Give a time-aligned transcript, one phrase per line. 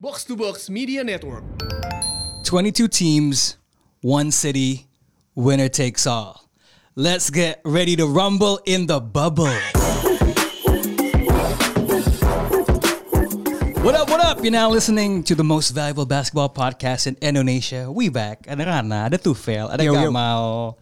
[0.00, 1.44] Box to Box Media Network.
[2.44, 3.58] 22 teams,
[4.00, 4.88] one city,
[5.34, 6.48] winner takes all.
[6.96, 9.52] Let's get ready to rumble in the bubble.
[13.84, 14.42] What up, what up?
[14.42, 17.92] You're now listening to the most valuable basketball podcast in Indonesia.
[17.92, 18.48] We back.
[18.48, 20.76] Ada Rana, ada Tufel, ada Yo, yo.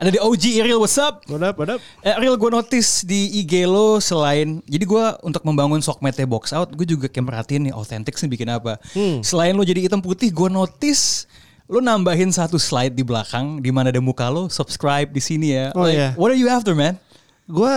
[0.00, 1.28] Ada di OG Ariel, what's up?
[1.28, 1.80] What up, what up?
[2.00, 6.72] Eh, Ariel, gue notice di IG lo selain jadi gue untuk membangun sokmete box out,
[6.72, 8.80] gue juga kayak merhatiin nih authentic sih bikin apa.
[8.96, 9.20] Hmm.
[9.20, 11.28] Selain lo jadi hitam putih, gue notice
[11.68, 15.68] lo nambahin satu slide di belakang di mana ada muka lo, subscribe di sini ya.
[15.76, 16.08] Oh, Like, iya.
[16.16, 16.96] What are you after, man?
[17.44, 17.74] gue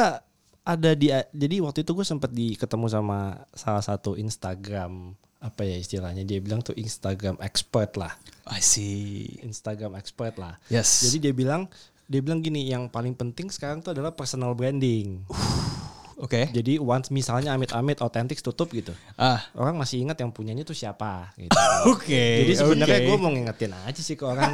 [0.63, 5.12] ada di jadi waktu itu gue sempat di ketemu sama salah satu Instagram
[5.44, 8.16] apa ya istilahnya dia bilang tuh Instagram expert lah
[8.48, 9.27] I see.
[9.44, 11.04] Instagram expert lah Yes.
[11.04, 11.68] jadi dia bilang
[12.13, 15.26] dia bilang gini yang paling penting sekarang tuh adalah personal branding
[16.23, 16.48] Oke.
[16.54, 19.41] jadi once misalnya amit-amit authentic tutup gitu Ah.
[19.58, 21.57] orang masih ingat yang punyanya tuh siapa gitu
[21.91, 22.45] Oke.
[22.45, 23.07] jadi sebenarnya oke.
[23.09, 24.54] gue mau ngingetin aja sih ke orang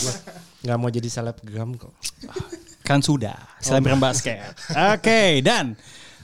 [0.66, 1.94] nggak mau jadi selebgram kok
[2.82, 4.40] kan sudah selebgram basket.
[4.96, 5.76] Oke, dan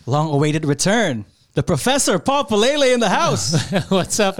[0.09, 1.29] long awaited return.
[1.55, 3.55] The Professor Paul Pelele in the house.
[3.95, 4.35] What's up?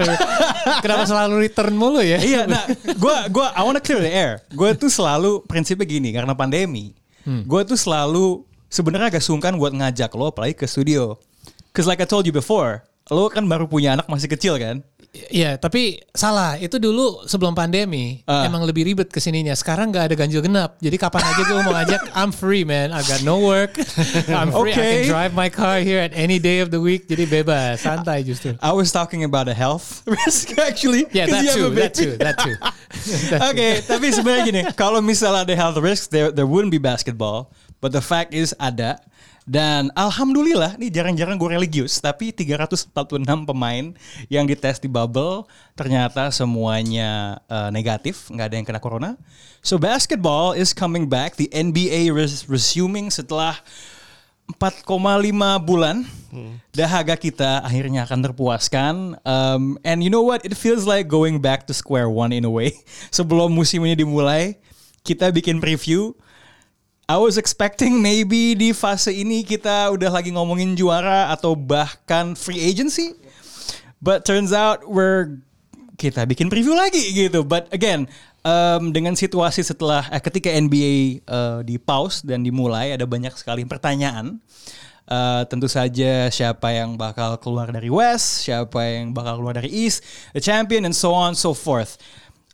[0.83, 2.19] Kenapa selalu return mulu ya?
[2.19, 2.67] iya, nah,
[2.99, 4.43] gua gua I wanna clear the air.
[4.51, 6.91] Gue tuh selalu prinsipnya gini karena pandemi.
[7.23, 11.15] Gue tuh selalu sebenarnya agak sungkan buat ngajak lo apalagi ke studio.
[11.71, 14.83] Cause like I told you before, lo kan baru punya anak masih kecil kan?
[15.31, 16.55] Iya, tapi salah.
[16.55, 18.43] Itu dulu sebelum pandemi Ah.
[18.43, 19.55] emang lebih ribet ke sininya.
[19.55, 20.75] Sekarang nggak ada ganjil genap.
[20.77, 22.91] Jadi kapan aja gue mau ngajak, I'm free man.
[22.91, 23.79] I got no work.
[24.27, 24.71] I'm free.
[24.71, 24.93] I Okay.
[25.05, 27.07] can drive my car here at any day of the week.
[27.07, 28.59] Jadi bebas, santai justru.
[28.59, 31.07] I was talking about a health risk actually.
[31.09, 32.55] Yeah, that too, that too, that too.
[33.41, 37.49] Oke, tapi sebenarnya gini, kalau misalnya ada health risks, there there wouldn't be basketball.
[37.79, 38.97] But the fact is ada.
[39.45, 42.89] Dan alhamdulillah, nih jarang-jarang gue religius, tapi 346
[43.45, 43.93] pemain
[44.25, 45.45] yang dites di bubble
[45.77, 49.13] ternyata semuanya uh, negatif, nggak ada yang kena corona.
[49.61, 53.61] So basketball is coming back, the NBA res- resuming setelah
[54.57, 54.89] 4,5
[55.61, 56.05] bulan.
[56.73, 58.93] Dahaga kita akhirnya akan terpuaskan.
[59.25, 60.41] Um, and you know what?
[60.41, 62.73] It feels like going back to square one in a way.
[63.17, 64.57] Sebelum musim ini dimulai
[65.05, 66.17] kita bikin preview
[67.05, 72.57] I was expecting maybe di fase ini kita udah lagi ngomongin juara atau bahkan free
[72.57, 73.13] agency
[74.01, 75.37] but turns out we're
[75.95, 77.41] kita bikin preview lagi gitu.
[77.41, 78.11] But again,
[78.43, 83.63] um, dengan situasi setelah eh, ketika NBA uh, di pause dan dimulai ada banyak sekali
[83.65, 84.37] pertanyaan.
[85.05, 90.01] Uh, tentu saja siapa yang bakal keluar dari West, siapa yang bakal keluar dari East,
[90.33, 92.01] the champion and so on so forth.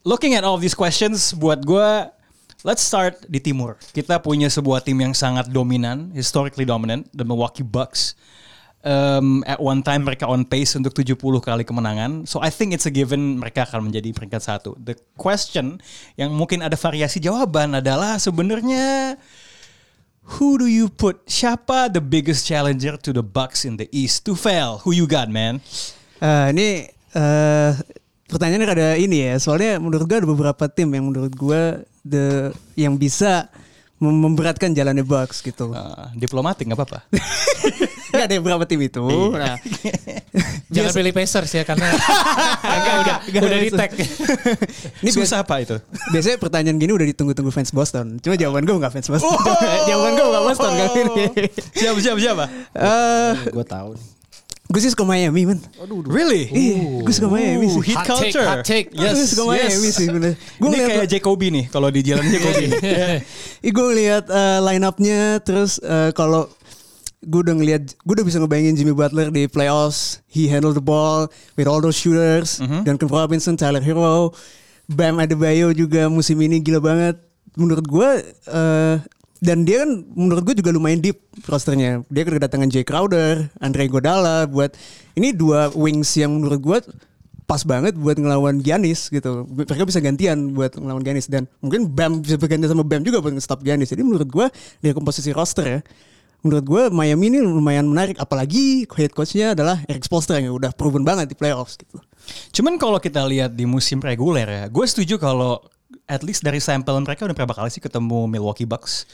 [0.04, 2.12] Looking at all these questions buat gue
[2.62, 3.82] Let's start di timur.
[3.90, 8.14] Kita punya sebuah tim yang sangat dominan, historically dominant, the Milwaukee Bucks.
[8.86, 12.30] Um, at one time mereka on pace untuk 70 kali kemenangan.
[12.30, 14.78] So I think it's a given mereka akan menjadi peringkat satu.
[14.78, 15.82] The question
[16.18, 19.18] yang mungkin ada variasi jawaban adalah sebenarnya
[20.38, 21.26] who do you put?
[21.26, 24.22] Siapa the biggest challenger to the Bucks in the East?
[24.30, 25.66] To fail, who you got, man?
[26.22, 26.70] Eh, ini
[27.18, 27.74] eh
[28.32, 29.36] pertanyaannya ada ini ya.
[29.38, 31.62] Soalnya menurut gue ada beberapa tim yang menurut gue
[32.08, 33.52] the yang bisa
[34.00, 35.76] mem- memberatkan jalannya Bucks gitu.
[35.76, 37.00] Uh, diplomatik nggak apa-apa.
[38.12, 39.00] Gak ada beberapa tim itu.
[39.32, 39.56] Nah,
[40.76, 41.96] Jangan pilih Pacers ya karena
[42.76, 43.92] enggak udah udah di tag.
[43.96, 45.80] ini biasa, Susah apa itu?
[46.12, 48.20] biasanya pertanyaan gini udah ditunggu-tunggu fans Boston.
[48.20, 49.32] Cuma jawaban gue nggak fans Boston.
[49.88, 51.24] jawaban gue nggak Boston kali ini.
[51.72, 52.46] Siapa siapa siapa?
[52.76, 54.21] Eh, gue tahu nih
[54.72, 55.60] gue sih suka Miami man.
[56.08, 56.48] Really?
[56.48, 57.92] Iya, gue suka Miami sih.
[57.92, 58.48] heat Hot take, culture.
[58.48, 58.88] hot take.
[58.96, 59.96] Yes, gue suka Miami yes.
[60.00, 60.34] sih bener.
[60.58, 62.68] Gue Ini kayak Jacoby nih kalau di jalan Jacoby.
[63.76, 66.50] Gue ngeliat eh, line up-nya terus eh, kalau
[67.22, 71.30] gue udah ngeliat gue udah bisa ngebayangin Jimmy Butler di playoffs he handled the ball
[71.54, 74.34] with all those shooters dan Duncan Robinson Tyler Hero
[74.90, 77.22] Bam Adebayo juga musim ini gila banget
[77.54, 78.10] menurut gue
[78.50, 78.96] eh,
[79.42, 81.18] dan dia kan menurut gue juga lumayan deep
[81.50, 84.78] rosternya dia kedatangan Jay Crowder Andre Godala buat
[85.18, 86.78] ini dua wings yang menurut gue
[87.52, 89.44] pas banget buat ngelawan Giannis gitu.
[89.44, 93.36] Mereka bisa gantian buat ngelawan Giannis dan mungkin Bam bisa bergantian sama Bam juga buat
[93.36, 93.92] nge-stop Giannis.
[93.92, 94.48] Jadi menurut gue
[94.80, 95.80] dari komposisi roster ya,
[96.48, 98.16] menurut gue Miami ini lumayan menarik.
[98.24, 102.00] Apalagi head coachnya adalah Eric Spoelstra yang udah proven banget di playoffs gitu.
[102.56, 105.60] Cuman kalau kita lihat di musim reguler ya, gue setuju kalau
[106.12, 109.08] at least dari sampel mereka udah berapa kali sih ketemu Milwaukee Bucks.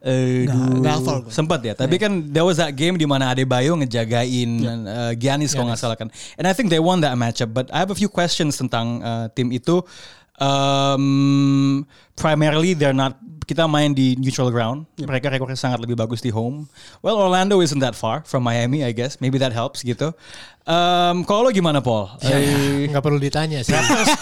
[0.00, 1.28] Eh, hafal.
[1.28, 5.68] Sempat ya, tapi kan there was that game di mana Adebayo ngejagain uh, Giannis kalau
[5.68, 6.08] nggak salah kan.
[6.40, 7.52] And I think they won that matchup.
[7.52, 9.84] But I have a few questions tentang uh, tim itu.
[10.40, 11.84] Um,
[12.16, 14.88] primarily they're not kita main di neutral ground.
[14.96, 16.64] Mereka rekornya sangat lebih bagus di home.
[17.04, 19.20] Well, Orlando isn't that far from Miami, I guess.
[19.20, 20.16] Maybe that helps gitu.
[20.70, 22.14] Um, kalau lo gimana, Paul?
[22.22, 23.74] Eh, Nggak perlu ditanya sih.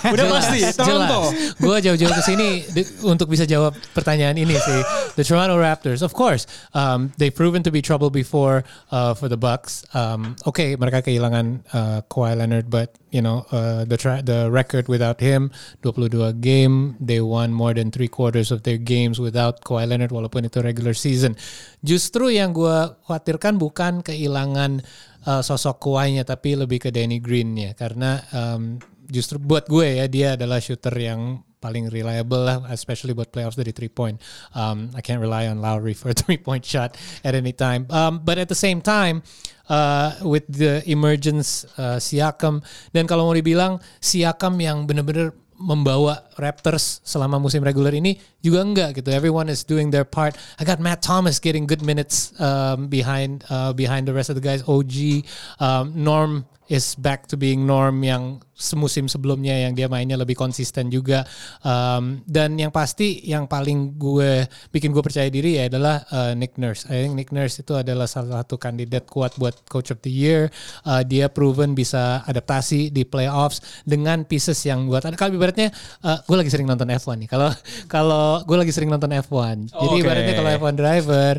[0.08, 1.28] Udah pasti, Toronto.
[1.60, 2.64] Gue jauh-jauh ke sini
[3.04, 4.80] untuk bisa jawab pertanyaan ini sih.
[5.20, 9.36] The Toronto Raptors, of course, um, they've proven to be trouble before uh, for the
[9.36, 9.84] Bucks.
[9.92, 14.88] Um, Oke, mereka kehilangan uh, Kawhi Leonard, but you know uh, the tra- the record
[14.88, 15.52] without him,
[15.84, 20.48] 22 game, they won more than three quarters of their games without Kawhi Leonard, walaupun
[20.48, 21.36] itu regular season.
[21.84, 24.80] Justru yang gue khawatirkan bukan kehilangan
[25.28, 28.80] uh, sosok Kawhi-nya, tapi lebih ke Danny Green-nya, karena um,
[29.12, 33.74] justru buat gue ya dia adalah shooter yang paling reliable lah, especially buat playoffs dari
[33.74, 34.16] three point.
[34.54, 36.94] Um, I can't rely on Lowry for a three point shot
[37.26, 37.84] at any time.
[37.90, 39.26] Um, but at the same time,
[39.68, 42.62] uh, with the emergence uh, Siakam
[42.94, 49.02] dan kalau mau dibilang Siakam yang benar-benar membawa Raptors selama musim regular ini juga enggak
[49.02, 49.10] gitu.
[49.10, 50.38] Everyone is doing their part.
[50.56, 54.44] I got Matt Thomas getting good minutes um, behind uh, behind the rest of the
[54.44, 54.62] guys.
[54.64, 55.26] OG,
[55.58, 60.92] um, Norm is back to being Norm yang semusim sebelumnya yang dia mainnya lebih konsisten
[60.92, 61.24] juga.
[61.64, 66.60] Um, dan yang pasti yang paling gue bikin gue percaya diri ya adalah uh, Nick
[66.60, 66.84] Nurse.
[66.92, 70.52] I think Nick Nurse itu adalah salah satu kandidat kuat buat Coach of the Year.
[70.84, 75.08] Uh, dia proven bisa adaptasi di playoffs dengan pieces yang buat.
[75.16, 75.72] Kalau ibaratnya
[76.04, 77.28] uh, gue lagi sering nonton F1 nih.
[77.30, 77.48] Kalau
[77.88, 79.72] kalau gue lagi sering nonton F1.
[79.72, 80.02] Jadi Oke.
[80.04, 81.32] ibaratnya kalau F1 driver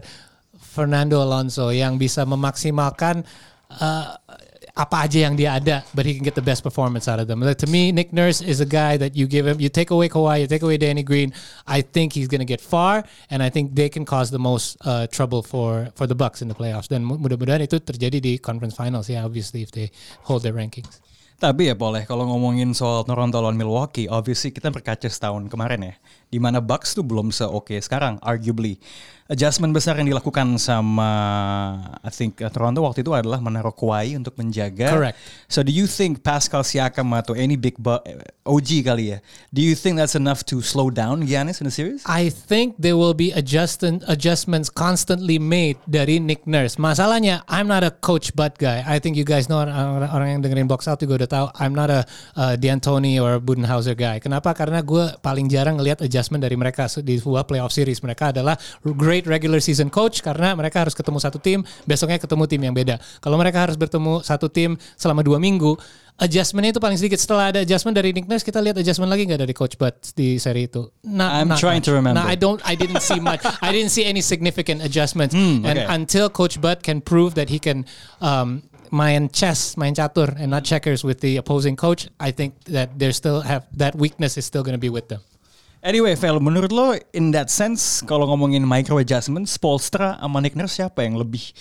[0.58, 3.28] Fernando Alonso yang bisa memaksimalkan
[3.78, 4.16] uh,
[4.80, 7.44] apa aja yang dia ada, but he can get the best performance out of them.
[7.44, 10.08] Like, to me, Nick Nurse is a guy that you give him, you take away
[10.08, 11.36] Kawhi, you take away Danny Green.
[11.68, 15.12] I think he's to get far, and I think they can cause the most uh,
[15.12, 16.88] trouble for for the Bucks in the playoffs.
[16.88, 19.92] Dan mu- mudah-mudahan itu terjadi di conference finals ya, obviously if they
[20.24, 21.04] hold their rankings.
[21.40, 25.96] Tapi ya boleh kalau ngomongin soal Toronto lawan Milwaukee, obviously kita berkaca setahun kemarin ya,
[26.28, 28.80] di mana Bucks tuh belum se-oke sekarang, arguably.
[29.30, 31.10] Adjustment besar yang dilakukan sama
[32.02, 34.90] I think uh, Toronto waktu itu adalah menaruh Kawhi untuk menjaga.
[34.90, 35.18] Correct.
[35.46, 37.78] So do you think Pascal Siakam atau any big
[38.50, 39.18] OG kali ya,
[39.54, 42.02] do you think that's enough to slow down Giannis in the series?
[42.10, 46.81] I think there will be adjustment adjustments constantly made dari Nick Nurse.
[46.81, 48.81] Masalahnya, I'm not a coach but guy.
[48.81, 51.46] I think you guys know orang, orang yang dengerin box out juga udah tahu.
[51.62, 52.02] I'm not a
[52.34, 54.18] uh, D'Antoni or Budenhauser guy.
[54.18, 54.58] Kenapa?
[54.58, 58.02] Karena gue paling jarang ngelihat adjustment dari mereka di sebuah playoff series.
[58.02, 58.56] Mereka adalah
[58.96, 63.01] great regular season coach karena mereka harus ketemu satu tim, besoknya ketemu tim yang beda.
[63.19, 65.75] Kalau mereka harus bertemu satu tim selama dua minggu,
[66.19, 67.18] adjustmentnya itu paling sedikit.
[67.18, 70.38] Setelah ada adjustment dari Nick Nurse, kita lihat adjustment lagi nggak dari coach Bud di
[70.38, 70.92] seri itu?
[71.07, 71.89] Nah, I'm not trying much.
[71.89, 72.19] to remember.
[72.19, 72.60] Nah, I don't.
[72.68, 73.42] I didn't see much.
[73.66, 75.33] I didn't see any significant adjustments.
[75.33, 75.88] and okay.
[75.88, 77.88] until Coach Bud can prove that he can
[78.21, 83.00] um, main chess, main catur, and not checkers with the opposing coach, I think that
[83.00, 85.21] they still have that weakness is still going to be with them.
[85.80, 90.76] Anyway, Vel, menurut lo in that sense kalau ngomongin micro adjustments, Spolstra sama Nick Nurse
[90.76, 91.56] siapa yang lebih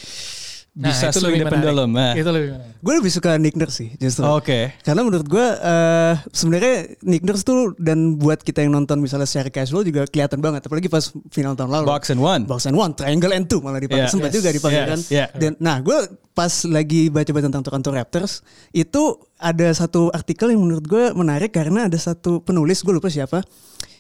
[0.79, 1.55] bisa itu swing the menarik.
[1.59, 1.91] pendulum?
[1.91, 2.15] Nah.
[2.15, 2.75] Itu lebih menarik.
[2.79, 4.23] Gue lebih suka Nick Nurse sih justru.
[4.23, 4.75] Oke.
[4.83, 9.51] Karena menurut gue eh, sebenarnya Nick Nurse tuh dan buat kita yang nonton misalnya secara
[9.51, 10.67] casual juga kelihatan banget.
[10.67, 11.87] Apalagi pas final tahun lalu.
[11.87, 12.43] Box and one.
[12.47, 14.07] Box and one, triangle and two malah dipakai.
[14.07, 14.11] Yeah.
[14.11, 14.37] Sempat Yes.
[14.39, 14.91] juga dipakai Yes.
[14.91, 15.01] kan.
[15.11, 15.29] Yeah.
[15.35, 15.99] Dan nah gue
[16.31, 21.91] pas lagi baca-baca tentang Toronto Raptors itu ada satu artikel yang menurut gue menarik karena
[21.91, 23.43] ada satu penulis gue lupa siapa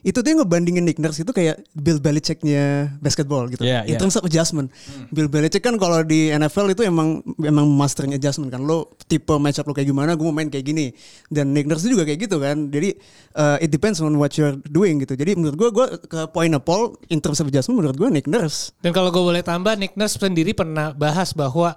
[0.07, 3.67] itu tuh yang ngebandingin Nick Nurse itu kayak Bill Belichicknya basketball gitu.
[3.67, 4.01] Yeah, In yeah.
[4.01, 4.71] terms of adjustment.
[5.11, 8.63] Bill Belichick kan kalau di NFL itu emang emang mastering adjustment kan.
[8.63, 10.95] Lo tipe matchup lo kayak gimana, gue mau main kayak gini.
[11.27, 12.71] Dan Nick Nurse juga kayak gitu kan.
[12.71, 12.95] Jadi
[13.35, 15.19] uh, it depends on what you're doing gitu.
[15.19, 18.31] Jadi menurut gue gue ke point of Paul in terms of adjustment menurut gue Nick
[18.31, 18.71] Nurse.
[18.79, 21.75] Dan kalau gue boleh tambah, Nick Nurse sendiri pernah bahas bahwa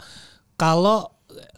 [0.59, 1.09] kalau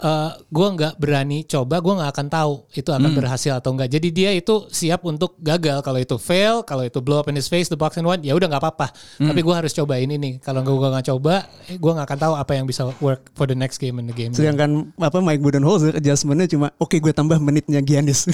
[0.03, 3.89] uh, gue nggak berani coba, gue nggak akan tahu itu akan berhasil atau enggak.
[3.93, 5.81] Jadi dia itu siap untuk gagal.
[5.81, 8.33] Kalau itu fail, kalau itu blow up in his face, the box and one, ya
[8.33, 8.93] udah nggak apa-apa.
[9.19, 10.33] Tapi gue harus coba ini nih.
[10.43, 13.77] Kalau gue nggak coba, gue nggak akan tahu apa yang bisa work for the next
[13.77, 14.31] game in the game.
[14.33, 18.27] Sedangkan apa Mike Budenholzer adjustmentnya cuma oke gue tambah menitnya Giannis.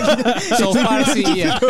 [0.60, 1.56] so far sih iya.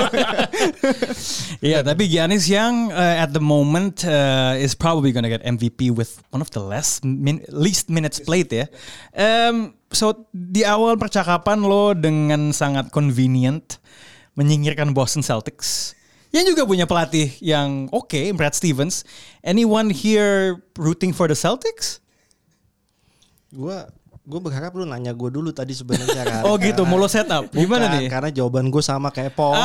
[1.65, 6.21] Iya, tapi Giannis yang uh, at the moment uh, is probably gonna get MVP with
[6.29, 8.67] one of the less min- least minutes played ya.
[9.15, 13.79] Um, so di awal percakapan lo dengan sangat convenient
[14.35, 15.95] menyingkirkan Boston Celtics
[16.35, 19.07] yang juga punya pelatih yang oke, Brad Stevens.
[19.47, 22.03] Anyone here rooting for the Celtics?
[23.55, 23.87] Gue
[24.25, 26.43] gue berharap lu nanya gue dulu tadi sebenarnya kan.
[26.49, 27.45] Oh gitu, mau lo set up.
[27.53, 28.07] Gimana Bukan, nih?
[28.09, 29.53] Karena jawaban gue sama kayak Paul.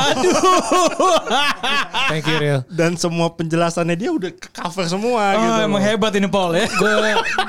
[2.10, 2.60] Thank you Real.
[2.68, 5.58] Dan semua penjelasannya dia udah cover semua Oh, gitu.
[5.64, 5.88] emang loh.
[5.88, 6.66] hebat ini Paul ya.
[6.68, 6.92] Gue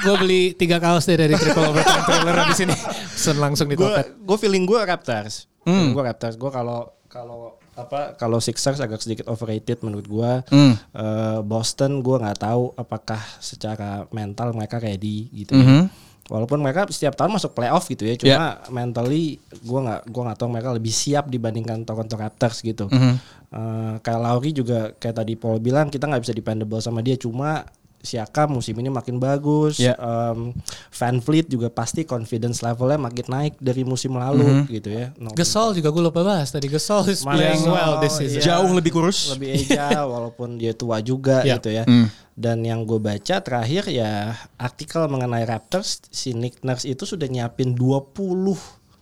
[0.02, 2.74] gue beli tiga kaos deh dari Triple Overtime Thriller di sini.
[3.12, 4.16] Sen langsung di gue topet.
[4.16, 5.52] gue feeling gue Raptors.
[5.68, 5.92] Hmm.
[5.92, 6.38] Gue Raptors.
[6.38, 10.44] Gue kalau kalau apa kalau Sixers agak sedikit overrated menurut gua.
[10.52, 10.76] Hmm.
[10.76, 15.56] Eh, Boston gua nggak tahu apakah secara mental mereka ready gitu.
[15.56, 15.88] ya.
[16.30, 20.50] Walaupun mereka setiap tahun masuk playoff gitu ya, cuma mentally gua nggak gua nggak tahu
[20.54, 22.86] mereka lebih siap dibandingkan Toronto Raptors gitu.
[22.88, 23.14] Mhm.
[23.52, 27.68] Eh, kayak Lauri juga kayak tadi Paul bilang kita nggak bisa dependable sama dia, cuma
[28.02, 29.78] Siakam musim ini makin bagus.
[29.78, 29.94] Ya.
[29.94, 30.58] Em,
[30.92, 35.14] Van Fleet juga pasti confidence levelnya makin naik dari musim lalu gitu ya.
[35.16, 36.66] No- Gasol juga gue lupa bahas tadi.
[36.66, 38.38] Gasol is playing Gasol, well this season.
[38.38, 38.46] iya.
[38.52, 39.30] Jauh lebih kurus.
[39.32, 41.56] lebih eja walaupun dia tua juga Ya.
[41.56, 41.86] gitu ya.
[41.86, 42.10] Hmm.
[42.32, 47.72] Dan yang gue baca terakhir ya artikel mengenai Raptors si Nick Nurse itu sudah nyiapin
[47.72, 48.18] 20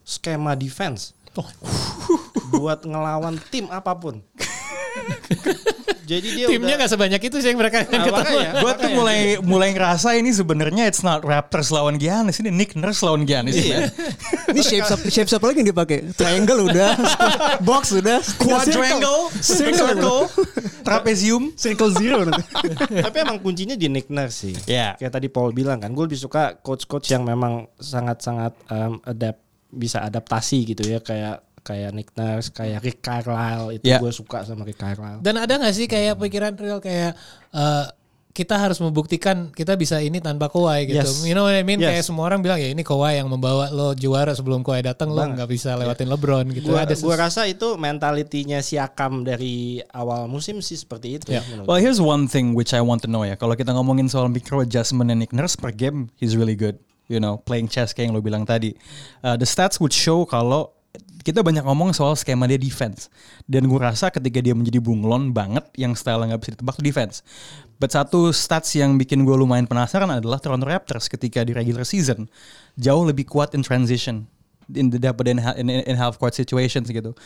[0.01, 1.45] skema defense Oh.
[2.51, 4.19] buat ngelawan tim apa pun.
[6.09, 8.17] Jadi dia Timnya udah nggak sebanyak itu sih yang mereka Nah, ketemu.
[8.17, 12.73] makanya, Gue tuh mulai mulai ngerasa ini sebenarnya it's not Raptors lawan Giannis ini Nick
[12.73, 13.53] Nurse lawan Giannis.
[13.53, 13.93] Iya.
[14.49, 16.09] Ini shape up, shape up lagi yang dipakai.
[16.17, 16.97] Triangle udah,
[17.69, 20.25] box udah, Quadrangle, circle,
[20.81, 21.53] trapezium.
[21.53, 22.41] circle zero nanti.
[23.05, 24.55] Tapi emang kuncinya di Nick Nurse sih.
[24.65, 24.97] Ya.
[24.97, 30.01] Kayak tadi Paul bilang kan, gue lebih suka coach-coach yang memang sangat-sangat um, adapt bisa
[30.01, 33.99] adaptasi gitu ya kayak kayak Nick Nurse, kayak Rick Carlisle itu Ya.
[34.01, 35.21] gue suka sama Rick Carlisle.
[35.23, 37.15] Dan ada nggak sih kayak pikiran real kayak
[37.53, 37.85] eh,
[38.29, 41.01] kita harus membuktikan kita bisa ini tanpa Kawhi gitu.
[41.03, 41.27] Yes.
[41.27, 41.81] You know what I mean?
[41.81, 41.91] Yes.
[41.91, 45.19] Kayak semua orang bilang ya ini Kawhi yang membawa lo juara sebelum Kawhi datang lo
[45.19, 46.71] nggak bisa lewatin LeBron gitu.
[46.71, 51.35] Gua, ada gua rasa itu mentalitinya Siakam dari awal musim sih seperti itu.
[51.35, 51.43] Ya.
[51.51, 53.35] menurut Well, here's one thing which I want to know ya.
[53.35, 56.79] Kalau kita ngomongin soal micro adjustment and Nick Nurse per game, he's really good.
[57.09, 58.77] You know, playing chess kayak yang lo bilang tadi.
[59.25, 60.78] Uh, the stats would show kalau
[61.19, 63.11] kita banyak ngomong soal skema dia defense.
[63.45, 67.21] Dan gue rasa ketika dia menjadi bunglon banget yang style nggak bisa ditebak defense.
[67.79, 72.27] But satu stats yang bikin gue lumayan penasaran adalah Toronto Raptors ketika di regular season
[72.75, 74.27] jauh lebih kuat in transition
[74.75, 77.17] in the in half court situations gitu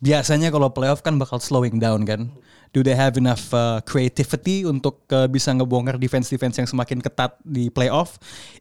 [0.00, 2.32] biasanya kalau playoff kan bakal slowing down kan.
[2.70, 7.66] Do they have enough uh, creativity untuk uh, bisa ngebongkar defense-defense yang semakin ketat di
[7.66, 8.14] playoff?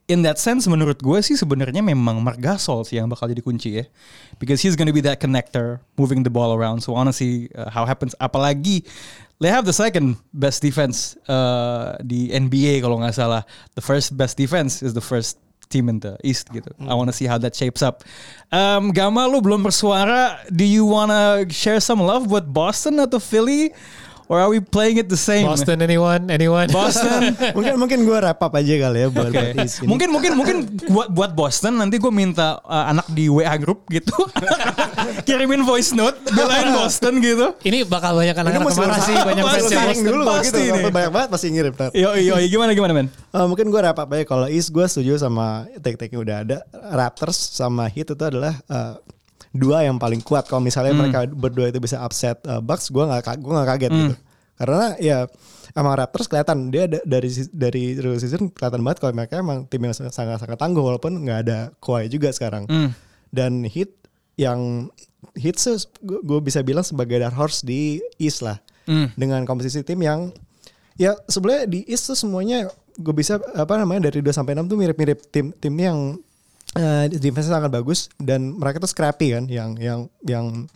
[0.09, 3.69] In that sense, menurut gue sih sebenarnya memang Marc Gasol sih yang bakal jadi kunci
[3.77, 3.85] ya,
[4.41, 6.81] because he's gonna be that connector, moving the ball around.
[6.81, 8.17] So honestly, uh, how happens?
[8.17, 8.81] Apalagi
[9.37, 13.45] they have the second best defense uh, di NBA kalau nggak salah.
[13.77, 15.37] The first best defense is the first
[15.69, 16.73] team in the East gitu.
[16.81, 18.01] I wanna see how that shapes up.
[18.49, 20.41] Um, Gama lu belum bersuara.
[20.49, 23.71] Do you wanna share some love buat Boston atau Philly?
[24.29, 25.49] Or are we playing it the same?
[25.49, 27.33] Boston anyone anyone Boston.
[27.57, 29.65] mungkin mungkin gue wrap up aja kali ya buat, ini.
[29.89, 30.55] Mungkin mungkin mungkin
[30.85, 34.13] buat buat Boston nanti gue minta uh, anak di WA grup gitu
[35.27, 37.57] kirimin voice note belain Boston gitu.
[37.65, 40.05] Ini bakal banyak anak-anak marah sih banyak fans Boston.
[40.05, 40.77] dulu pasti gitu.
[40.77, 40.93] nih.
[40.93, 41.73] Banyak banget pasti ngirim.
[41.97, 43.07] Yo yo gimana gimana men?
[43.09, 46.57] Eh, mungkin gue wrap up aja kalau East gue setuju sama take-take yang udah ada.
[46.93, 48.93] Raptors sama Heat itu adalah eh,
[49.51, 50.45] dua yang paling kuat.
[50.45, 53.91] Kalau misalnya mereka berdua itu bisa upset eh, Bucks, gue nggak ka- gue nggak kaget
[53.91, 54.15] gitu.
[54.55, 55.17] Karena ya
[55.71, 59.79] emang Raptors kelihatan dia da- dari dari regular season kelihatan banget kalau mereka emang tim
[59.79, 62.67] yang sangat sangat tangguh walaupun nggak ada Kawhi juga sekarang.
[63.29, 63.93] Dan Heat
[64.35, 64.91] yang
[65.33, 65.55] Heat
[66.01, 68.59] gue bisa bilang sebagai dark horse di East lah
[69.13, 70.33] dengan komposisi tim yang
[70.95, 74.75] ya sebenarnya di East tuh semuanya gue bisa apa namanya dari 2 sampai 6 tuh
[74.75, 76.19] mirip-mirip tim tim yang
[76.77, 80.69] eh defense sangat bagus dan mereka tuh scrappy kan yang yang yang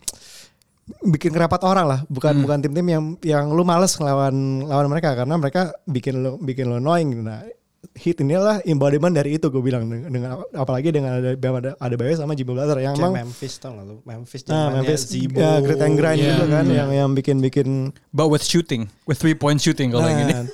[1.06, 2.00] bikin kerapat orang lah.
[2.10, 6.68] Bukan bukan tim-tim yang yang lu males ngelawan lawan mereka karena mereka bikin lu bikin
[6.68, 7.14] lu annoying.
[7.22, 7.46] Nah
[7.92, 12.16] hit inilah embodiment dari itu gue bilang dengan, dengan apalagi dengan ada ada, ada Bayo
[12.16, 13.96] sama Jimmy Butler yang emang Memphis tau gak lu?
[14.08, 15.38] Memphis Nah, Memphis Zibo.
[15.38, 16.38] ya, grit and grind Yeah.
[16.38, 20.24] juga kan yang yang bikin bikin But with shooting, with three point shooting kalau yang
[20.24, 20.32] ini.
[20.32, 20.44] Nah,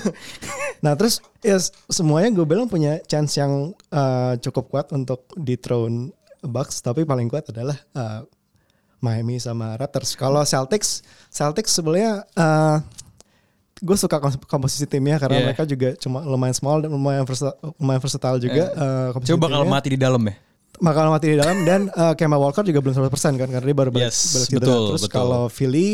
[0.84, 1.56] nah terus ya
[1.88, 7.48] semuanya gue bilang punya chance yang uh, cukup kuat untuk dethrone Bucks tapi paling kuat
[7.52, 8.24] adalah uh,
[9.00, 10.12] Miami sama Raptors.
[10.14, 11.00] Kalau Celtics,
[11.32, 12.84] Celtics sebenarnya uh,
[13.80, 15.46] gue suka kom- komposisi timnya karena Yeah.
[15.46, 18.64] mereka juga cuma lumayan small dan lumayan versatile, lumayan versatile juga.
[18.70, 20.34] uh, komposisi Coba bakal mati di dalam ya.
[20.78, 23.90] bakal mati di dalam dan uh, Kemba Walker juga belum 100% kan karena dia baru
[23.90, 24.60] balik, Yes, balik cedera.
[24.62, 25.12] betul, Terus betul.
[25.12, 25.90] kalau Philly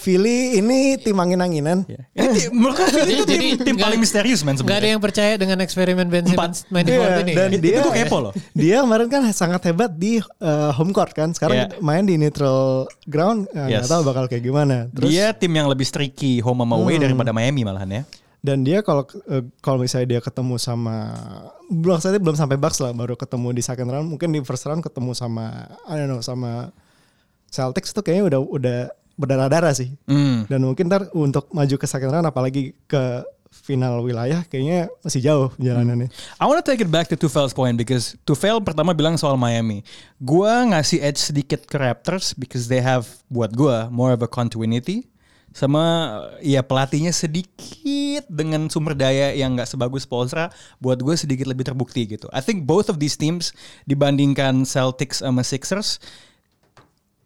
[0.00, 1.84] Philly ini tim angin-anginan.
[1.84, 2.00] Ini
[2.32, 4.90] tim- menurut gue Philly itu tim, Jadi, tim nggak- paling misterius men Nggak ada sebenarnya.
[4.90, 7.32] yang percaya dengan eksperimen Ben Simmons main di court ini.
[7.36, 8.32] dan Itu- dia itu gue kepo loh.
[8.52, 11.30] Dia kemarin kan sangat hebat di uh, home court kan.
[11.30, 11.76] Sekarang Iya.
[11.78, 13.86] main di neutral ground uh, Yes.
[13.86, 14.88] tahu bakal kayak gimana.
[14.90, 18.04] Terus Dia tim yang lebih streaky home sama away daripada Miami malahan ya.
[18.40, 21.12] dan dia kalau uh, kalau misalnya dia ketemu sama
[21.68, 24.80] belum saya belum sampai Bucks lah baru ketemu di second round mungkin di first round
[24.80, 26.72] ketemu sama I don't know sama
[27.46, 28.78] Celtics tuh kayaknya udah udah
[29.20, 29.92] berdarah-darah sih.
[30.08, 30.48] Hmm.
[30.48, 35.46] Dan mungkin ntar untuk maju ke second round apalagi ke final wilayah kayaknya masih jauh
[35.58, 36.08] perjalanannya.
[36.38, 39.82] I want to take it back to Tufel's point because Tufel pertama bilang soal Miami.
[40.22, 45.10] Gua ngasih edge sedikit ke Raptors because they have buat gua more of a continuity
[45.50, 45.82] sama
[46.38, 52.06] ya pelatihnya sedikit dengan sumber daya yang nggak sebagus Spolstra buat gue sedikit lebih terbukti
[52.06, 52.30] gitu.
[52.30, 53.50] I think both of these teams
[53.82, 55.98] dibandingkan Celtics sama Sixers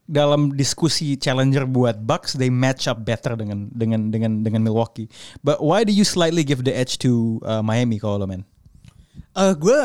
[0.05, 5.09] dalam diskusi challenger buat Bucks they match up better dengan dengan dengan dengan Milwaukee.
[5.41, 8.45] But why do you slightly give the edge to uh, Miami kalau lo men?
[9.35, 9.79] Eh gue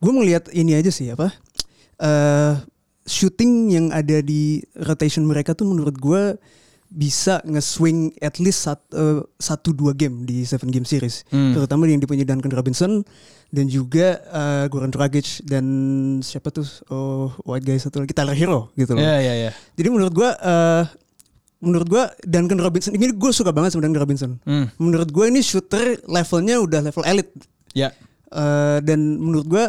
[0.00, 1.32] gue melihat ini aja sih apa
[2.00, 2.54] eh
[3.04, 6.40] shooting yang ada di rotation mereka tuh menurut gue
[6.94, 11.98] bisa nge-swing at least sat, eh, satu dua game di seven game series terutama yang
[11.98, 13.02] dipunyai Duncan Robinson
[13.48, 15.64] dan juga eh, Goran Dragic dan
[16.20, 19.50] siapa tuh oh white guy satu lagi Tyler Hero gitu loh Ya ya ya.
[19.72, 20.84] jadi menurut gue eh
[21.58, 24.70] menurut gue Duncan Robinson ini gue suka banget sama Duncan Robinson Hmm.
[24.76, 27.34] menurut gue ini shooter levelnya udah level elite
[27.72, 27.90] Ya.
[28.28, 29.64] Eh, dan menurut gua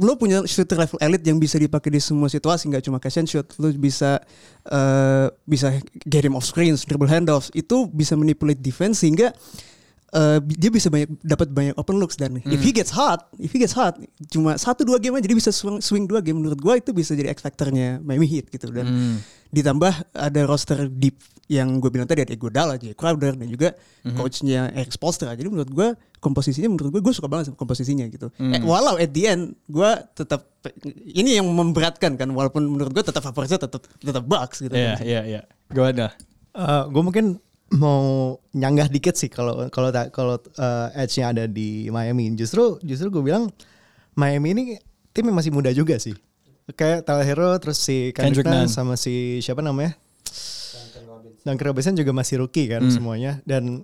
[0.00, 3.28] lo punya shooter level elite yang bisa dipakai di semua situasi nggak cuma catch and
[3.28, 4.20] shoot lo bisa
[4.68, 9.32] eh, bisa him off screens dribble handoffs itu bisa manipulate defense sehingga
[10.14, 13.58] eh, dia bisa banyak dapat banyak open looks dan if he gets hot if he
[13.58, 13.98] gets hot
[14.30, 17.14] cuma satu dua game aja dia bisa swing, swing dua game menurut gua itu bisa
[17.14, 19.18] jadi X factornya Miami Heat gitu dan
[19.50, 21.18] ditambah ada roster deep
[21.50, 23.74] yang gue bilang tadi ada Iguodala, Jay Crowder dan juga
[24.14, 25.34] coachnya Eric Spoelstra.
[25.34, 25.88] Jadi menurut gue
[26.22, 28.30] komposisinya menurut gue gue suka banget sama komposisinya gitu.
[28.38, 30.46] Eh, walau at the end gue tetap
[31.10, 34.70] ini yang memberatkan kan walaupun menurut gue tetap favoritnya tetap tetap Bucks gitu.
[34.70, 35.42] Iya iya iya.
[35.74, 36.14] Gue ada.
[36.86, 42.34] gue mungkin mau nyanggah dikit sih kalau kalau kalau uh, edge-nya ada di Miami.
[42.34, 43.46] Justru justru gue bilang
[44.18, 44.62] Miami ini
[45.14, 46.14] tim yang masih muda juga sih.
[46.74, 49.94] Kayak Tyler Hero terus si Kendrick Kendrick Nunn sama si siapa namanya?
[51.40, 53.82] Duncan Robinson juga masih rookie kan semuanya dan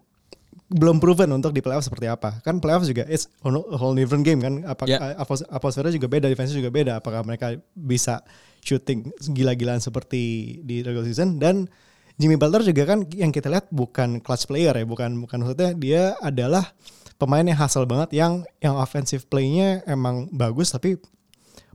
[0.66, 2.42] belum proven untuk di playoff seperti apa.
[2.42, 4.66] Kan playoff juga it's a whole different game kan.
[4.66, 5.22] Apakah Yeah.
[5.22, 6.98] atmos- atmosfernya juga beda, defense juga beda.
[6.98, 8.20] Apakah mereka bisa
[8.60, 11.70] shooting gila-gilaan seperti di regular season dan
[12.16, 16.02] Jimmy Butler juga kan yang kita lihat bukan clutch player ya, bukan bukan maksudnya dia
[16.18, 16.72] adalah
[17.14, 20.96] pemain yang hustle banget yang yang offensive play-nya emang bagus tapi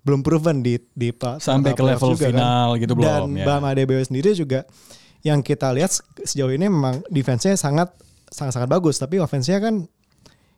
[0.02, 3.46] belum proven di di pa- Sampai ke level final gitu belum, Dan ya.
[3.48, 4.66] Bam Adebayo sendiri juga
[5.22, 7.94] yang kita lihat se- sejauh ini memang defense-nya sangat
[8.28, 9.86] sangat sangat bagus tapi offense-nya kan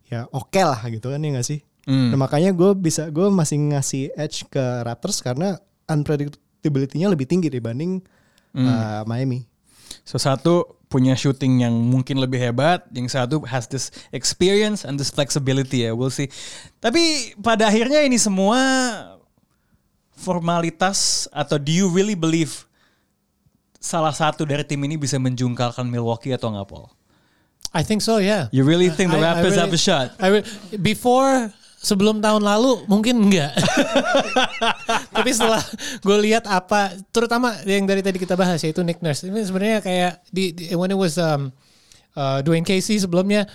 [0.06, 2.16] ya oke lah gitu kan ya nggak sih Hmm.
[2.16, 8.00] Nah, makanya gue bisa gue masih ngasih edge ke Raptors karena unpredictability-nya lebih tinggi dibanding
[8.54, 8.64] Hmm.
[8.64, 9.44] uh, Miami.
[10.04, 15.10] So satu punya shooting yang mungkin lebih hebat, yang satu has this experience and this
[15.10, 16.30] flexibility ya, we'll see.
[16.78, 18.60] Tapi pada akhirnya ini semua
[20.14, 22.70] formalitas atau do you really believe
[23.82, 26.88] salah satu dari tim ini bisa menjungkalkan Milwaukee atau nggak Paul?
[27.74, 28.54] I think so, yeah.
[28.54, 30.14] You really think the I- I Raptors really- have a shot?
[30.22, 30.46] I re-
[30.78, 31.50] before
[31.84, 33.52] sebelum tahun lalu mungkin enggak.
[35.16, 35.60] Tapi setelah
[36.00, 39.28] gue lihat apa, terutama yang dari tadi kita bahas yaitu Nick Nurse.
[39.28, 41.52] Ini sebenarnya kayak di, di- when it was um,
[42.16, 43.46] uh, Dwayne Casey sebelumnya,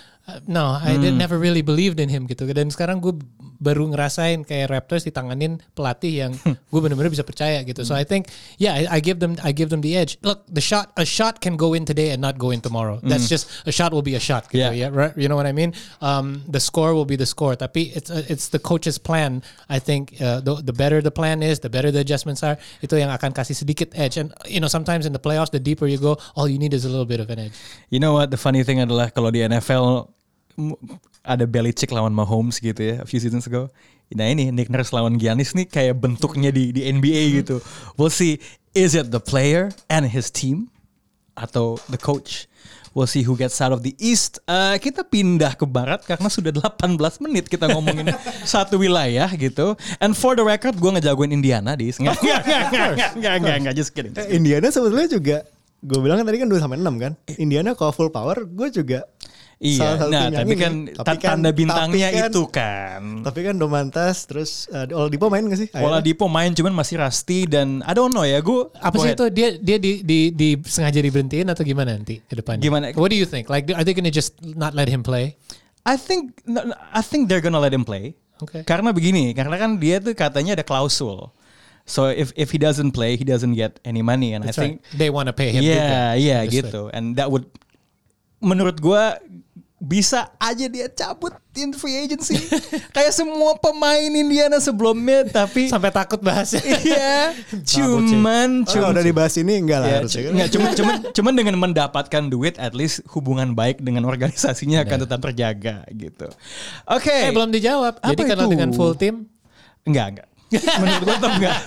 [0.47, 2.45] no, I did never really believed in him gitu.
[2.53, 3.17] Dan sekarang gue
[3.59, 7.83] baru ngerasain kayak Raptors ditanganin pelatih yang gue benar-benar bisa percaya gitu.
[7.83, 10.15] So I think, yeah, I, I give them, I give them the edge.
[10.23, 13.03] Look, the shot, a shot can go in today and not go in tomorrow.
[13.03, 14.47] That's just a shot will be a shot.
[14.47, 14.71] Gitu, Yeah.
[14.71, 15.11] ya right?
[15.19, 15.75] You know what I mean?
[15.99, 17.59] Um, the score will be the score.
[17.59, 19.43] Tapi it's uh, it's the coach's plan.
[19.67, 22.55] I think uh, the, the better the plan is, the better the adjustments are.
[22.79, 24.15] Itu yang akan kasih sedikit edge.
[24.15, 26.87] And you know sometimes in the playoffs, the deeper you go, all you need is
[26.87, 27.55] a little bit of an edge.
[27.91, 30.07] You know what the funny thing adalah kalau di NFL
[31.23, 33.67] ada Belichick lawan Mahomes gitu ya a few seasons ago.
[34.09, 37.61] Nah ini Nick Nurse lawan Giannis nih kayak bentuknya di di NBA gitu.
[37.95, 38.41] We'll see
[38.73, 40.73] is it the player and his team
[41.37, 42.49] atau the coach.
[42.97, 44.41] We'll see who gets out of the East.
[44.49, 48.09] Eh, kita pindah ke Barat karena sudah 18 menit kita ngomongin
[48.49, 49.77] satu wilayah gitu.
[50.01, 51.93] And for the record, gue ngejagoin Indiana di.
[51.93, 54.17] Nggak, nggak, nggak, nggak, nggak, nggak, nggak, just kidding.
[54.17, 55.37] just Eh, Indiana sebetulnya juga
[55.79, 57.13] gue bilang kan tadi kan 2 sampai 6 kan.
[57.39, 59.07] Indiana kalau full power gue juga
[59.59, 60.55] Iya, salah satu nah tim yang tapi ini.
[60.55, 63.01] kan, Tapi ta- kan- tanda bintangnya tapi kan- itu kan.
[63.27, 65.67] Tapi kan Domantas terus uh, Oladipo main gak sih?
[65.75, 68.71] Oladipo main cuman masih rusty dan I don't know ya gue.
[68.73, 72.63] Apa sih itu dia dia di, di, di sengaja diberhentiin atau gimana nanti ke depannya?
[72.63, 72.95] Gimana?
[72.95, 73.51] What do you think?
[73.51, 75.35] Like are they gonna just not let him play?
[75.83, 76.39] I think
[76.95, 78.15] I think they're gonna let him play.
[78.39, 78.63] Oke.
[78.63, 81.35] Karena begini, karena kan dia tuh katanya ada klausul.
[81.83, 84.73] So if if he doesn't play, he doesn't get any money and That's I think
[84.79, 84.95] right.
[84.95, 85.59] They want to pay him.
[85.59, 85.99] Iya, juga.
[86.15, 86.63] iya Understood.
[86.71, 86.81] gitu.
[86.95, 87.51] And that would
[88.39, 89.19] menurut gua
[89.79, 92.35] bisa aja dia cabut in free agency.
[92.95, 96.59] Kayak semua pemain Indiana sebelumnya tapi Sampai takut bahasnya.
[96.83, 97.31] iya,
[97.63, 100.31] cuman Oh, kalau udah dibahas ini enggak lah Ya, harusnya kan.
[100.35, 105.19] nggak, cuman, cuman, cuman dengan mendapatkan duit, at least hubungan baik dengan organisasinya akan tetap
[105.23, 106.27] terjaga gitu.
[106.91, 108.03] Oke, Eh belum dijawab.
[108.03, 108.51] Jadi Apa kalau itu?
[108.59, 109.31] dengan full team
[109.87, 110.27] enggak enggak.
[110.49, 111.57] menurut gue tetap enggak.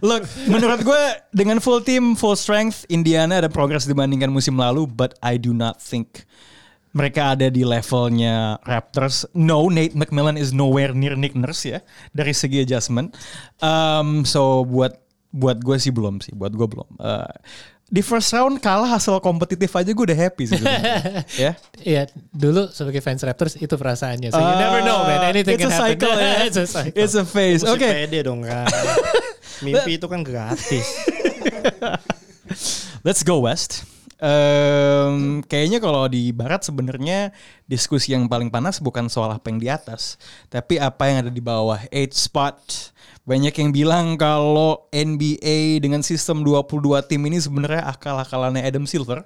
[0.00, 5.12] Look, menurut gue dengan full team, full strength, Indiana ada progres dibandingkan musim lalu, but
[5.20, 6.24] I do not think
[6.98, 9.30] mereka ada di levelnya Raptors.
[9.38, 11.78] No, Nate McMillan is nowhere near Nick Nurse ya
[12.10, 13.14] dari segi adjustment.
[13.62, 14.98] Um, so buat
[15.30, 16.98] buat gue sih belum sih, buat gue belum.
[16.98, 17.30] Uh,
[17.88, 20.60] di first round kalah hasil kompetitif aja gue udah happy sih.
[21.46, 21.54] ya.
[21.80, 22.02] Iya,
[22.34, 24.34] dulu sebagai fans Raptors itu perasaannya.
[24.34, 26.02] So you never know man, anything it's can a happen.
[26.02, 26.32] cycle ya.
[26.44, 26.98] it's a cycle.
[26.98, 27.62] It's a phase.
[27.62, 27.86] Oke.
[27.86, 28.66] pede dong kan.
[29.64, 30.86] Mimpi itu kan gratis.
[33.06, 33.97] Let's go West.
[34.18, 37.30] Em, kayaknya kalau di Barat sebenarnya
[37.70, 40.18] diskusi yang paling panas bukan soal apa yang di atas,
[40.50, 41.78] tapi apa yang ada di bawah.
[41.94, 42.90] Eight spot.
[43.22, 49.22] Banyak yang bilang kalau NBA dengan sistem 22 tim ini sebenarnya akal-akalannya Adam Silver.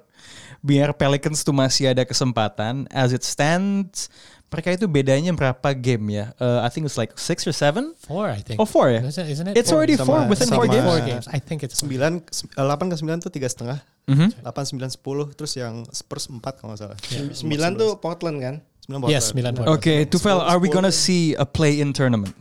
[0.61, 2.85] Biar Pelicans tuh masih ada kesempatan.
[2.93, 4.13] As it stands,
[4.53, 6.25] mereka itu bedanya berapa game ya?
[6.37, 7.97] Uh, I think it's like six or seven.
[8.05, 8.61] Four, I think.
[8.61, 9.01] Oh four ya?
[9.01, 9.57] Isn't, isn't it?
[9.57, 10.85] It's already Sama- four within four sama- games.
[10.85, 11.25] Four games.
[11.33, 12.21] I think it's 9
[12.53, 13.81] 8 ke 9 tuh tiga setengah.
[14.05, 14.29] Mhm.
[14.45, 16.97] 8 9 10 terus yang Spurs 4 kalau nggak salah.
[17.33, 18.55] Sembilan tuh Portland kan.
[18.85, 19.73] 9 Yes, sembilan Portland.
[19.79, 22.35] Oke, Tufel, are we gonna see a play-in tournament?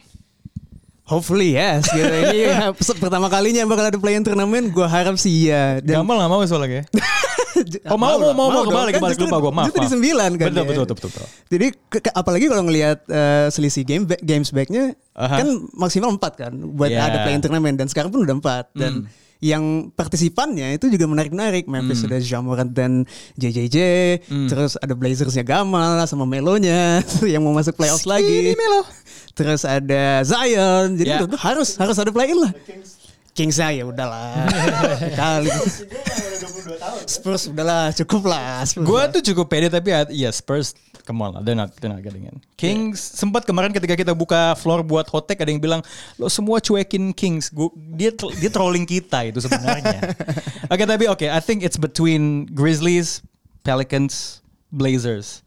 [1.13, 1.85] Hopefully yes.
[1.87, 2.09] Gitu.
[2.09, 4.73] Ini ha- pertama kalinya bakal ada play-in turnamen.
[4.73, 5.77] Gue harap sih iya.
[5.79, 6.89] Dan Gamal gak mau soalnya
[7.87, 9.67] Oh mau mau mau, mau, kebalik Kan kebalik lupa gue maaf.
[9.69, 10.47] Justru di sembilan kan.
[10.51, 10.69] Betul ya.
[10.73, 11.27] betul betul betul.
[11.47, 15.37] Jadi ke- apalagi kalau ngelihat eh, selisih game back- games backnya Aha.
[15.39, 17.07] kan maksimal 4 kan buat Yeah.
[17.07, 19.07] ada play-in turnamen dan sekarang pun udah 4 dan Hmm.
[19.39, 21.67] yang partisipannya itu juga menarik-menarik.
[21.67, 23.03] Memphis ada Jamorant dan
[23.35, 23.77] JJJ,
[24.25, 24.47] Hmm.
[24.47, 28.55] terus ada Blazersnya Gamal sama Melonya yang mau masuk playoffs lagi.
[28.55, 28.83] Melo.
[29.33, 30.97] Terus ada Zion.
[30.97, 31.25] Jadi Ya.
[31.25, 32.53] udah- harus harus ada play-in lah.
[33.33, 34.45] Kings ya udahlah.
[35.21, 35.49] Kali.
[37.09, 38.61] Spurs udahlah cukup lah.
[38.69, 39.09] Spurs Gue lah.
[39.09, 42.29] tuh cukup pede tapi ya yeah, Spurs come on lah, they're not, they're not getting
[42.29, 42.37] in.
[42.55, 45.81] Kings sempat kemarin ketika kita buka floor buat hot take ada yang bilang
[46.21, 47.49] lo semua cuekin Kings.
[47.51, 50.13] Gua, dia dia trolling kita itu sebenarnya.
[50.73, 53.21] Oke tapi oke, I think it's between Grizzlies,
[53.61, 54.41] Pelicans,
[54.73, 55.41] Blazers.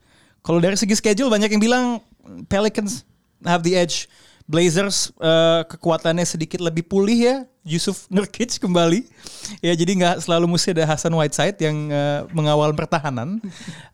[0.46, 1.86] Kalau dari segi schedule banyak yang bilang
[2.46, 3.02] Pelicans
[3.44, 4.08] have the edge.
[4.46, 7.38] Blazers eh, kekuatannya sedikit lebih pulih ya.
[7.66, 9.02] Yusuf Nurkic kembali.
[9.58, 13.42] Ya jadi nggak selalu mesti ada Hasan Whiteside yang eh, mengawal pertahanan.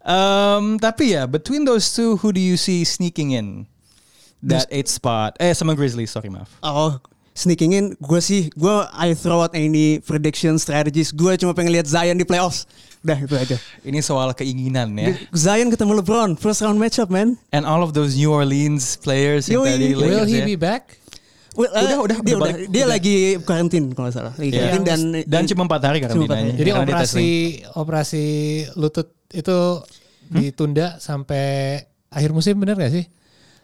[0.01, 3.69] Um, tapi ya between those two, who do you see sneaking in
[4.41, 5.37] that eight spot?
[5.37, 6.49] Eh sama Grizzlies, sorry maaf.
[6.65, 6.97] Oh,
[7.31, 11.11] sneaking in, gue sih, gue I throw out any prediction strategies.
[11.11, 12.67] Gue cuma pengen lihat Zion di playoffs.
[13.01, 13.57] Udah itu aja.
[13.81, 15.17] Ini soal keinginan ya.
[15.33, 17.33] Zion ketemu LeBron, first round matchup man.
[17.49, 19.69] And all of those New Orleans players yang Yoi.
[19.73, 20.45] tadi Will Lakers he ya.
[20.45, 20.83] be back?
[21.51, 22.95] Well, eh, Udah, udah, dia, udah dia Udah.
[22.95, 24.33] lagi karantin kalau nggak salah.
[24.39, 24.61] Lagi Iya.
[24.71, 26.53] karantin dan Dan cuma empat hari karantinanya.
[26.55, 27.27] Jadi Karena operasi
[27.75, 28.25] operasi
[28.79, 29.57] lutut itu
[30.31, 31.43] ditunda sampai
[32.07, 33.03] akhir musim bener gak sih?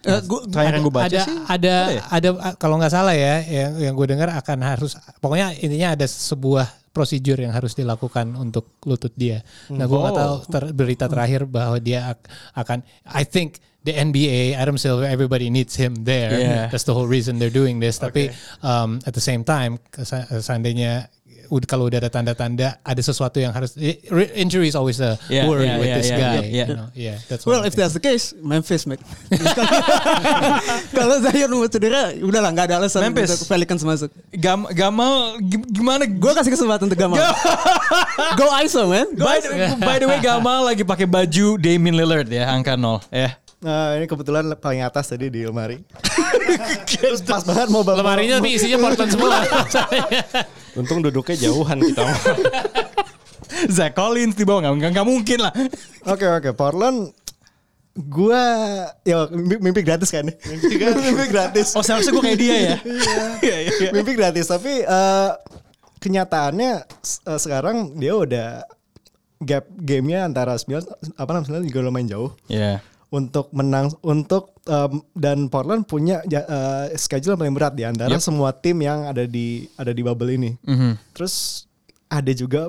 [0.03, 1.35] Eh, gua- Terakhir yang gue baca ada, sih.
[1.47, 2.01] ada ada ya?
[2.11, 6.65] ada kalau nggak salah ya yang yang gue dengar akan harus pokoknya intinya ada sebuah
[6.91, 9.45] prosedur yang harus dilakukan untuk lutut dia.
[9.69, 10.19] Nah gue nggak Oh.
[10.19, 15.47] tahu ter- berita terakhir bahwa dia ak- akan I think the NBA Adam Silver everybody
[15.47, 16.33] needs him there.
[16.33, 16.65] Yeah.
[16.67, 17.97] That's the whole reason they're doing this.
[17.97, 19.77] Tapi um, at the same time
[20.35, 21.07] seandainya
[21.65, 23.73] kalau udah ada tanda-tanda ada sesuatu yang harus
[24.33, 26.35] injury is always a Yeah, worry yeah, with yeah, this yeah, guy.
[26.35, 26.67] yeah, yeah.
[26.67, 26.87] You know?
[26.93, 28.99] yeah, that's Well, if that's the case, Memphis, mate.
[30.97, 33.33] Kalau Zion mau cedera, udahlah nggak ada alasan Memphis.
[33.33, 34.09] untuk Pelicans masuk.
[34.33, 36.03] Gam Gamal gi- gimana?
[36.05, 37.19] Gue kasih kesempatan untuk Gamal.
[38.39, 39.07] Go ISO, man.
[39.13, 39.49] Go By ISO.
[39.49, 43.31] the, by the way Gamal lagi pakai baju Damian Lillard ya angka 0 ya.
[43.57, 45.81] Nah, ini kebetulan paling atas tadi di lemari.
[46.89, 49.41] Terus pas banget mau bawa lemarinya tapi isinya Portland semua.
[50.79, 52.05] Untung duduknya jauhan kita.
[53.73, 55.53] Zach Collins di bawah nggak nggak- mungkin lah.
[56.05, 57.09] Oke oke Portland
[57.97, 58.37] gua
[59.01, 62.77] ya mimpi, mimpi gratis kan mimpi, mimpi gratis Oh seharusnya gue kayak dia ya.
[63.41, 63.89] Iya, iya, iya.
[63.89, 65.31] mimpi gratis tapi eh,
[65.97, 66.71] kenyataannya
[67.25, 68.49] eh, sekarang dia udah
[69.41, 70.77] gap gamenya antara 9
[71.17, 72.85] apa namanya juga lumayan jauh Iya.
[73.07, 78.23] Untuk menang untuk em, dan Portland punya eh, schedule yang paling berat di antara Yep.
[78.23, 80.51] semua tim yang ada di ada di bubble ini.
[80.67, 81.15] Mhm.
[81.15, 81.65] Terus
[82.11, 82.67] ada juga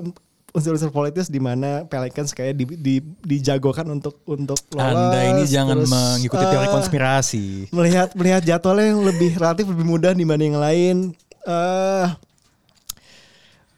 [0.49, 5.13] unsur-unsur politis di mana Pelicans kayak di, di, dijagokan untuk untuk lolos.
[5.13, 7.45] Anda ini jangan terus, mengikuti teori eh, konspirasi.
[7.69, 10.95] Melihat melihat jadwalnya yang lebih relatif lebih mudah dibanding yang lain.
[11.45, 12.07] Eh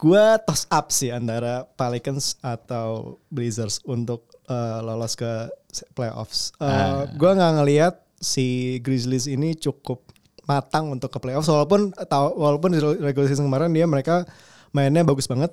[0.01, 5.51] gua toss up sih antara Pelicans atau Blazers untuk eh, lolos ke
[5.91, 6.51] playoffs.
[6.57, 8.45] Uh, Gue nggak ngelihat si
[8.79, 10.03] Grizzlies ini cukup
[10.43, 11.47] matang untuk ke playoffs.
[11.47, 14.27] Walaupun tahu walaupun di regular season kemarin dia mereka
[14.69, 15.51] mainnya bagus banget.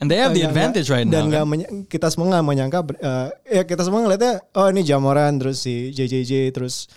[0.00, 1.28] And they have the Dan advantage nggak- right dan now.
[1.28, 1.76] nggak kan?
[1.84, 6.56] kita semua nggak menyangka eh, ya kita semua ngeliatnya oh ini Jamoran terus si JJJ
[6.56, 6.88] terus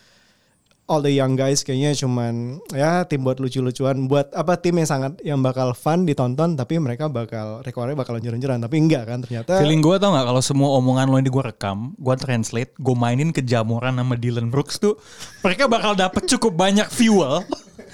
[0.94, 5.18] all the young guys kayaknya cuman ya tim buat lucu-lucuan buat apa tim yang sangat
[5.26, 9.82] yang bakal fun ditonton tapi mereka bakal rekornya bakal lanjut-lanjutan tapi enggak kan ternyata Feeling
[9.82, 13.42] gue tau gak kalau semua omongan lo ini gue rekam, gue translate, gue mainin ke
[13.42, 15.00] Jamoran sama Dylan Brooks tuh,
[15.42, 17.42] mereka bakal dapet cukup banyak fuel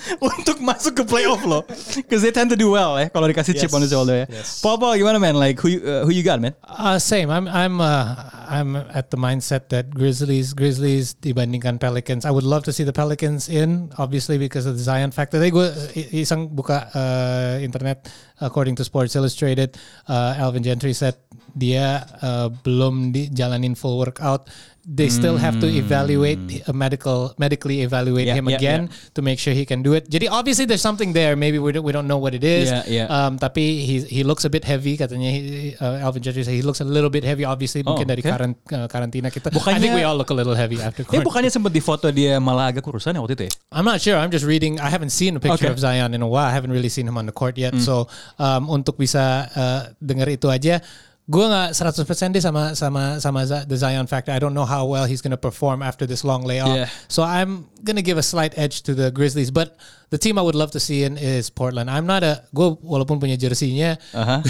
[0.23, 1.63] untuk masuk ke playoff lo.
[2.07, 3.75] Cause they tend to do well ya, kalau dikasih chip Yes.
[3.75, 4.25] on the shoulder ya.
[4.31, 4.59] Yes.
[4.63, 5.35] Paul, Paul gimana man?
[5.35, 6.55] Like who you, uh, who you got man?
[6.63, 7.29] Uh, same.
[7.29, 8.15] I'm I'm uh,
[8.49, 12.25] I'm at the mindset that Grizzlies Grizzlies dibandingkan Pelicans.
[12.25, 15.37] I would love to see the Pelicans in, obviously because of the Zion factor.
[15.37, 15.67] Tadi gue
[16.15, 18.09] iseng buka uh, internet
[18.41, 19.75] according to Sports Illustrated,
[20.07, 21.15] uh, Alvin Gentry said
[21.53, 24.49] dia uh, belum dijalanin full workout.
[24.89, 28.81] They still have to evaluate a medical medically evaluate Yeah, him yeah, again
[29.13, 30.09] to make sure he can do it.
[30.09, 31.37] Jadi obviously there's something there.
[31.37, 32.73] Maybe we don't, we don't know what it is.
[32.73, 33.05] Yeah, yeah.
[33.05, 35.29] Um, tapi he he looks a bit heavy katanya.
[35.29, 37.45] He, uh, Alvin Gentry said he looks a little bit heavy.
[37.45, 38.33] Obviously Oh, mungkin dari okay.
[38.33, 39.53] karan, uh, karantina kita.
[39.53, 41.27] I Bukannya- think we all look a little heavy after Eh quarantine.
[41.29, 43.53] bukannya sempet di foto dia malah agak kurusan ya waktu itu ya?
[43.69, 44.17] I'm not sure.
[44.17, 44.81] I'm just reading.
[44.81, 45.75] I haven't seen a picture Okay.
[45.75, 46.49] of Zion in a while.
[46.49, 47.77] I haven't really seen him on the court yet.
[47.77, 48.09] So
[48.41, 50.81] um, untuk bisa uh, dengar itu aja,
[51.29, 54.33] gue nggak 100% deh sama sama sama the Zion factor.
[54.33, 56.73] I don't know how well he's gonna perform after this long layoff.
[56.73, 56.89] Yeah.
[57.05, 59.53] So I'm gonna give a slight edge to the Grizzlies.
[59.53, 59.77] But
[60.09, 61.85] the team I would love to see in is Portland.
[61.85, 64.41] I'm not a gue walaupun punya jersinya, Aha.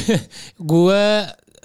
[0.56, 1.02] gue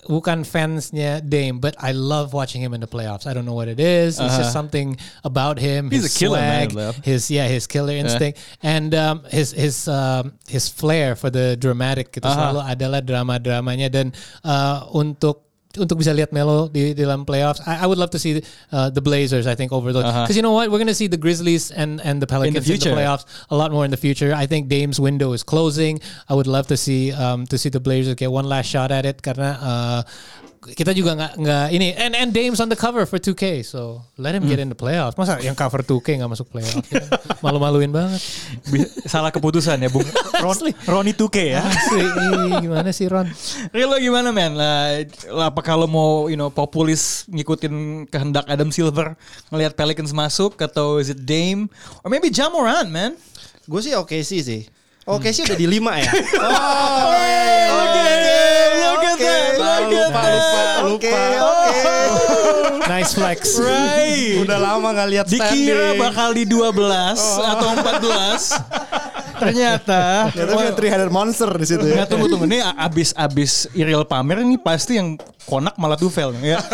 [0.06, 3.26] bukan fansnya Dame, but I love watching him in the playoffs.
[3.26, 4.20] I don't know what it is.
[4.20, 5.90] It's just something about him.
[5.90, 6.94] He's his a killer, man, swag, though.
[7.02, 12.12] his yeah, his killer instinct, and um, his his um, his flair for the dramatic
[12.12, 12.34] gitu Aha.
[12.34, 14.12] selalu adalah drama dramanya dan
[14.44, 15.44] uh, untuk
[15.78, 19.00] untuk bisa lihat Melo di, dalam playoffs, I, I would love to see uh, the
[19.00, 19.46] Blazers.
[19.46, 22.22] I think over those because you know what, we're gonna see the Grizzlies and and
[22.22, 22.94] the Pelicans in the, future.
[22.94, 24.34] playoffs a lot more in the future.
[24.34, 26.00] I think Dame's window is closing.
[26.28, 29.04] I would love to see um, to see the Blazers get one last shot at
[29.04, 30.00] it karena uh,
[30.72, 34.32] kita juga nggak nggak ini and and Dame's on the cover for 2K so let
[34.32, 37.04] him get in the playoffs masa yang cover 2K nggak masuk playoffs Gitu.
[37.44, 38.20] malu-maluin banget
[39.04, 40.04] Salah keputusan ya Bung.
[40.44, 40.56] Ron,
[40.88, 41.60] Ronnie 2K ya.
[41.60, 42.02] Asli,
[42.64, 43.28] gimana sih Ron
[43.70, 44.56] Real lo gimana man?
[44.56, 45.04] Lah,
[45.44, 49.12] apa kalau mau you know populis ngikutin kehendak Adam Silver
[49.52, 51.68] ngelihat Pelicans masuk atau is it Dame
[52.00, 53.12] or maybe Jamoran man?
[53.68, 54.62] Gue sih oke sih sih.
[55.04, 56.08] Oke sih udah di lima ya.
[57.04, 57.36] Oke,
[57.68, 58.43] look at
[59.34, 60.82] at lupa, that.
[60.84, 61.20] lupa, lupa.
[62.94, 64.38] nice flex Right.
[64.44, 66.00] Udah lama gak lihat Dikira standing.
[66.00, 66.76] bakal di 12
[67.42, 69.34] atau 14.
[69.34, 71.94] Ternyata ya tapi ada 300 monster di situ ya.
[72.02, 76.58] Nggak tunggu tunggu nih abis abis Iriel pamer ini pasti yang konak malah nih, ya.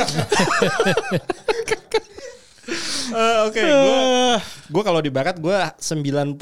[3.10, 6.38] Eh, Oke, gue gue kalau di barat gue 95%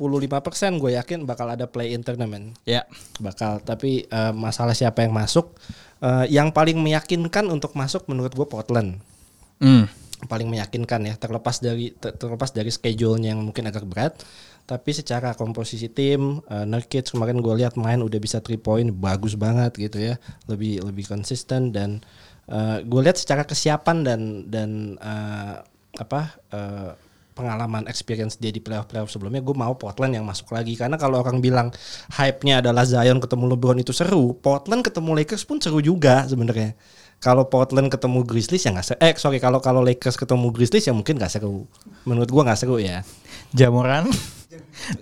[0.77, 2.53] gue yakin bakal ada play in tournament.
[2.69, 2.85] ya.
[3.19, 5.57] Bakal, tapi eh, masalah siapa yang masuk
[6.05, 9.01] eh, yang paling meyakinkan untuk masuk menurut gue Portland.
[9.59, 9.91] Hmm.
[10.27, 14.19] paling meyakinkan ya terlepas dari ter- terlepas dari schedule-nya yang mungkin agak berat
[14.69, 19.39] tapi secara komposisi tim uh, Nurkic kemarin gue lihat main udah bisa three point bagus
[19.39, 20.19] banget gitu ya
[20.51, 22.03] lebih lebih konsisten dan
[22.51, 25.63] uh, gue lihat secara kesiapan dan dan uh,
[25.97, 26.93] apa uh,
[27.39, 31.23] pengalaman experience dia di playoff playoff sebelumnya gue mau Portland yang masuk lagi karena kalau
[31.23, 31.71] orang bilang
[32.19, 36.75] hype-nya adalah Zion ketemu LeBron itu seru Portland ketemu Lakers pun seru juga sebenarnya
[37.19, 38.99] kalau Portland ketemu Grizzlies ya nggak seru.
[39.03, 41.67] Eh sorry kalau kalau Lakers ketemu Grizzlies ya mungkin nggak seru.
[42.07, 43.03] Menurut gua nggak seru ya.
[43.51, 44.07] Jamoran.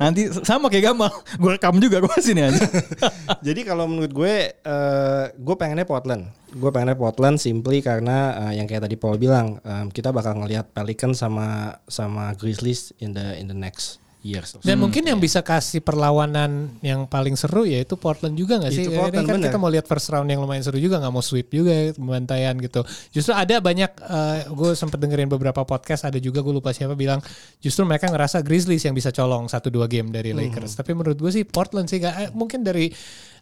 [0.01, 1.13] Nanti sama kayak Gamal.
[1.37, 2.65] Gue rekam juga gue sini aja.
[3.47, 6.31] Jadi kalau menurut gue, eh gue pengennya Portland.
[6.57, 10.73] Gue pengennya Portland simply karena eh, yang kayak tadi Paul bilang, em, kita bakal ngelihat
[10.73, 14.57] Pelicans sama sama Grizzlies in the in the next years.
[14.65, 18.85] Dan mungkin yang bisa kasih perlawanan yang paling seru yaitu Portland juga nggak sih?
[18.89, 19.47] Itu Ini Portland, kan bener.
[19.51, 22.81] kita mau lihat first round yang lumayan seru juga nggak mau sweep juga pembantaian gitu.
[23.13, 23.91] Justru ada banyak
[24.51, 27.21] gue sempet dengerin beberapa podcast ada juga gue lupa siapa bilang
[27.61, 30.75] justru mereka ngerasa Grizzlies yang bisa colong satu dua game dari Lakers.
[30.75, 32.91] Tapi menurut gue sih Portland sih nggak eh, mungkin dari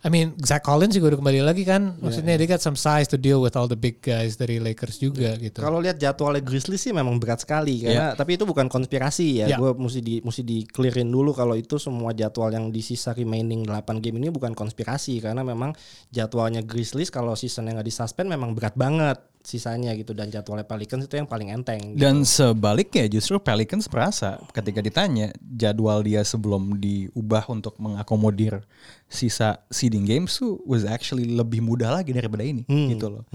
[0.05, 1.97] I mean Zach Collins juga udah kembali lagi kan.
[1.97, 5.33] Maksudnya dia got some size to deal with all the big guys dari Lakers juga
[5.41, 5.65] gitu.
[5.65, 9.47] Kalau lihat jadwalnya Grizzlies sih memang berat sekali karena tapi itu bukan konspirasi ya.
[9.49, 9.57] Ya.
[9.57, 13.65] Gue mesti di mesti di clearin dulu kalau itu semua jadwal yang di sisa remaining
[13.65, 15.73] 8 game ini bukan konspirasi karena memang
[16.13, 19.17] jadwalnya Grizzlies kalau seasonnya nggak disuspend memang berat banget.
[19.45, 21.93] Sisanya gitu dan jadwalnya Pelicans itu yang paling enteng.
[21.93, 22.01] gitu.
[22.01, 28.65] Dan sebaliknya justru Pelicans merasa ketika ditanya jadwal dia sebelum diubah untuk mengakomodir
[29.05, 33.29] sisa seeding games tuh was actually lebih mudah lagi daripada ini gitu loh.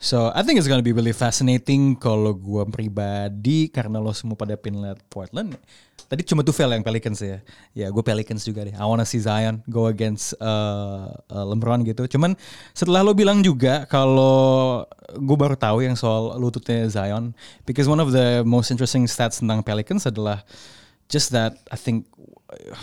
[0.00, 4.56] So I think it's gonna be really fascinating kalau gua pribadi karena lo semua pada
[4.56, 5.60] pin liat Portland.
[6.12, 7.40] Tadi cuma tuh yang Pelicans ya.
[7.72, 8.76] Ya gue Pelicans juga deh.
[8.76, 12.04] I wanna see Zion go against uh, uh, LeBron gitu.
[12.04, 12.36] Cuman
[12.76, 14.84] setelah lo bilang juga kalau
[15.16, 17.32] gue baru tahu yang soal lututnya Zion.
[17.64, 20.44] Because one of the most interesting stats tentang Pelicans adalah
[21.12, 22.08] just that I think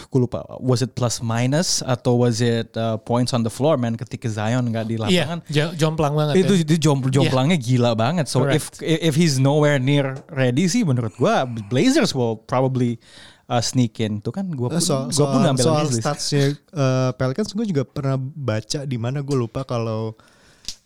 [0.10, 3.94] gue lupa was it plus minus atau was it uh, points on the floor man
[3.94, 6.34] ketika Zion nggak di Iya, lapangan jo- jomplang banget.
[6.42, 6.62] itu ya.
[6.66, 8.26] itu jom jomplangnya gila banget.
[8.26, 12.98] So if if he's nowhere near ready sih menurut gua Blazers will probably
[13.46, 14.26] uh, sneak in.
[14.26, 17.86] Tuh kan gua pun, soal, gua soal, pun ngambil soal statsnya uh, Pelicans gue juga
[17.86, 20.18] pernah baca di mana gue lupa kalau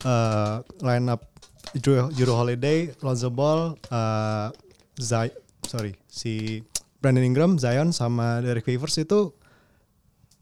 [0.04, 0.54] uh,
[0.84, 1.24] line up
[1.72, 4.52] Drew, Drew Holiday, Lonzo Ball, uh,
[5.00, 5.32] Zay,
[5.64, 6.60] sorry si
[7.04, 9.36] Brandon Ingram, Zion sama Derek Favors itu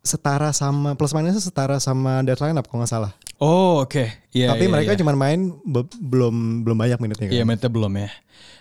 [0.03, 3.12] setara sama plus minusnya setara sama that lineup kalau nggak salah.
[3.42, 4.07] Oh oke.
[4.31, 4.55] Iya.
[4.55, 4.98] Tapi iya, mereka iya.
[5.03, 7.35] cuma main be- belum belum banyak minutnya kan.
[7.35, 8.11] Iya, menitnya belum ya.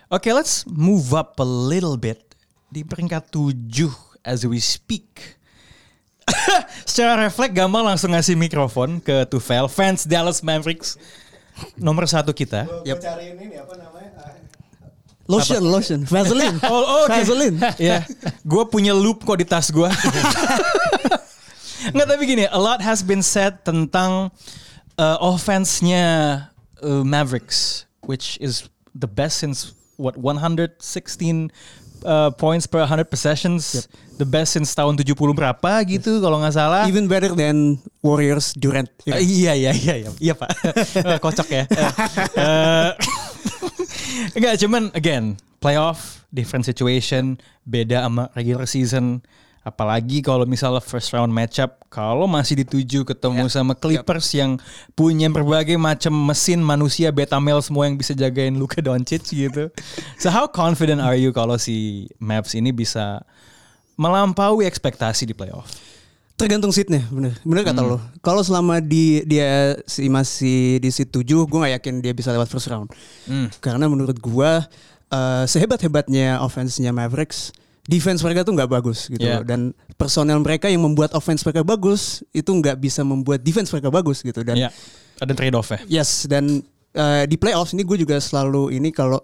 [0.10, 2.34] Oke, let's move up a little bit
[2.74, 3.54] di peringkat 7
[4.26, 5.38] as we speak.
[6.90, 10.98] Secara refleks Gamal langsung ngasih mikrofon ke Tufel, fans Dallas Mavericks
[11.78, 12.66] nomor satu kita.
[12.66, 13.91] Gue cariin ini apa namanya?
[15.32, 16.60] Lotion, lotion, Vaseline.
[16.68, 17.04] Oh, oh.
[17.08, 17.56] Vaseline.
[17.80, 18.04] Ya,
[18.44, 19.88] gue punya loop kok di tas gue.
[21.96, 24.30] Nggak tapi gini, a lot has been said tentang
[25.00, 26.06] uh, offense-nya
[26.84, 30.78] uh, Mavericks, which is the best since what 116
[32.06, 36.86] uh, points per 100 possessions, the best since tahun 70 berapa gitu kalau nggak salah.
[36.86, 38.90] Even better than Warriors Durant.
[39.10, 40.50] Uh, iya iya iya iya iya pak
[41.02, 41.64] Eh, kocok ya
[42.38, 42.90] Eh,
[44.38, 49.22] enggak cuman again playoff different situation beda sama regular season.
[49.62, 54.58] Apalagi kalau misalnya first round matchup kalau masih dituju ketemu sama Clippers yang
[54.98, 59.70] punya berbagai macam mesin manusia beta male semua yang bisa jagain Luka Doncic gitu.
[60.18, 63.22] So how confident are you kalau si Mavs ini bisa
[64.02, 65.70] melampaui ekspektasi di playoff
[66.42, 68.02] Tergantung seatnya, bener, bener kata lo.
[68.20, 72.50] Kalau selama di dia si masih di seat 7, gue gak yakin dia bisa lewat
[72.50, 72.90] first round.
[73.62, 74.52] Karena menurut gue
[75.08, 77.54] eh, sehebat-hebatnya offense-nya Mavericks,
[77.86, 79.42] defense mereka tuh nggak bagus gitu Yeah.
[79.42, 79.46] loh.
[79.46, 79.60] Dan
[79.96, 84.42] personel mereka yang membuat offense mereka bagus itu nggak bisa membuat defense mereka bagus gitu.
[84.42, 84.70] Dan ya
[85.22, 89.22] ada trade off ya Yes, dan eh, di playoffs ini gue juga selalu ini kalau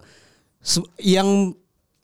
[1.02, 1.54] yang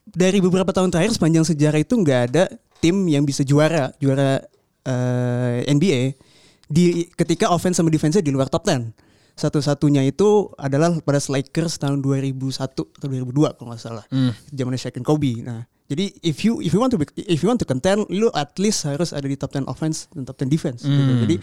[0.03, 2.43] dari beberapa tahun terakhir sepanjang sejarah itu nggak ada
[2.79, 4.41] tim yang bisa juara juara
[4.85, 6.01] eh, NBA
[6.67, 8.91] di ketika offense sama defense-nya di luar top 10.
[9.33, 14.05] Satu-satunya itu adalah pada Lakers tahun 2001 atau 2002 kalau nggak salah.
[14.53, 15.41] Zamannya Shaq and Kobe.
[15.41, 18.29] Nah, jadi if you if you want to be, if you want to contend, lu
[18.37, 20.85] at least harus ada di top 10 offense dan top 10 defense.
[20.85, 21.13] gitu.
[21.25, 21.35] Jadi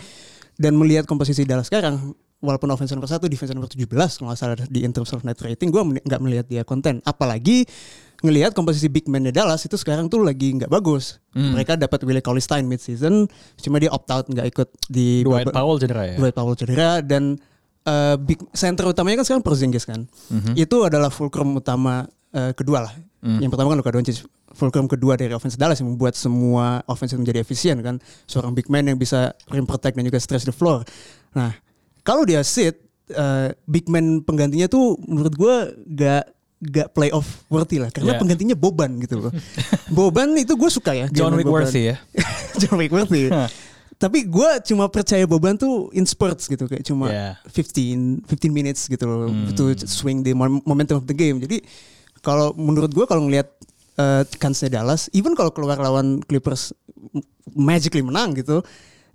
[0.61, 4.57] dan melihat komposisi Dallas sekarang, walaupun offense nomor satu, defense nomor 17 kalau nggak salah
[4.69, 7.03] di in terms of net rating, gue nggak melihat dia konten.
[7.03, 7.65] Apalagi
[8.21, 11.19] ngelihat komposisi big man-nya Dallas itu sekarang tuh lagi nggak bagus.
[11.33, 13.25] Mereka dapat Willie Cauley Stein mid season,
[13.57, 17.41] cuma dia opt out nggak ikut di Dwight Powell cedera ya Dwight Powell cedera dan
[17.89, 20.05] uh, big center utamanya kan sekarang Porzingis kan.
[20.53, 22.05] Itu adalah fulcrum utama
[22.35, 22.95] uh, kedua lah.
[23.21, 24.25] Yang pertama kan Luka Doncic,
[24.57, 28.01] fulcrum kedua dari offense Dallas yang membuat semua offense itu menjadi efisien kan.
[28.25, 30.81] Seorang big man yang bisa rim protect dan juga stress the floor.
[31.37, 31.53] Nah,
[32.01, 32.81] kalau dia sit
[33.13, 38.21] uh, big man penggantinya tuh menurut gua gak gak playoff worthy lah karena Yeah.
[38.21, 39.33] penggantinya Boban gitu loh.
[39.97, 41.09] Boban itu gue suka ya.
[41.09, 41.65] John Jalen Boban.
[41.65, 41.97] Wickworthy ya
[42.61, 43.25] John Wickworthy.
[44.03, 47.35] Tapi gue cuma percaya Boban tuh in spurts gitu kayak cuma Yeah.
[47.49, 51.41] 15 15 minutes gitu loh to swing the mom- momentum of the game.
[51.41, 51.65] Jadi
[52.21, 53.49] kalau menurut gue kalau ngelihat
[53.97, 56.77] uh, kansnya Dallas, even kalau keluar lawan Clippers
[57.51, 58.61] magically menang gitu,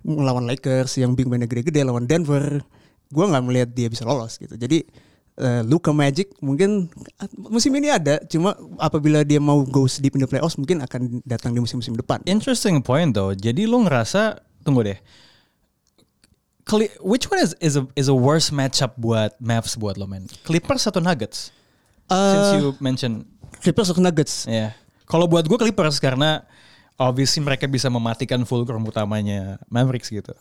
[0.02, 2.62] melawan Lakers yang big man gede-gede lawan Denver,
[3.06, 4.54] gue nggak melihat dia bisa lolos gitu.
[4.54, 4.82] Jadi
[5.40, 6.88] uh, Luka Magic mungkin
[7.36, 11.52] musim ini ada, cuma apabila dia mau go deep in the playoffs mungkin akan datang
[11.52, 12.20] di musim-musim depan.
[12.24, 13.32] Interesting point though.
[13.32, 14.98] Jadi lu ngerasa tunggu deh.
[16.98, 20.26] Which one is is a is a worse matchup buat Mavs buat lo men?
[20.42, 21.54] Clippers atau Nuggets?
[22.10, 23.22] Since Uh, you mention
[23.62, 24.50] Clippers atau Nuggets?
[24.50, 24.74] ya.
[25.06, 26.42] Kalau buat gue Clippers karena
[26.98, 30.34] obviously mereka bisa mematikan fulcrum utamanya Mavericks gitu.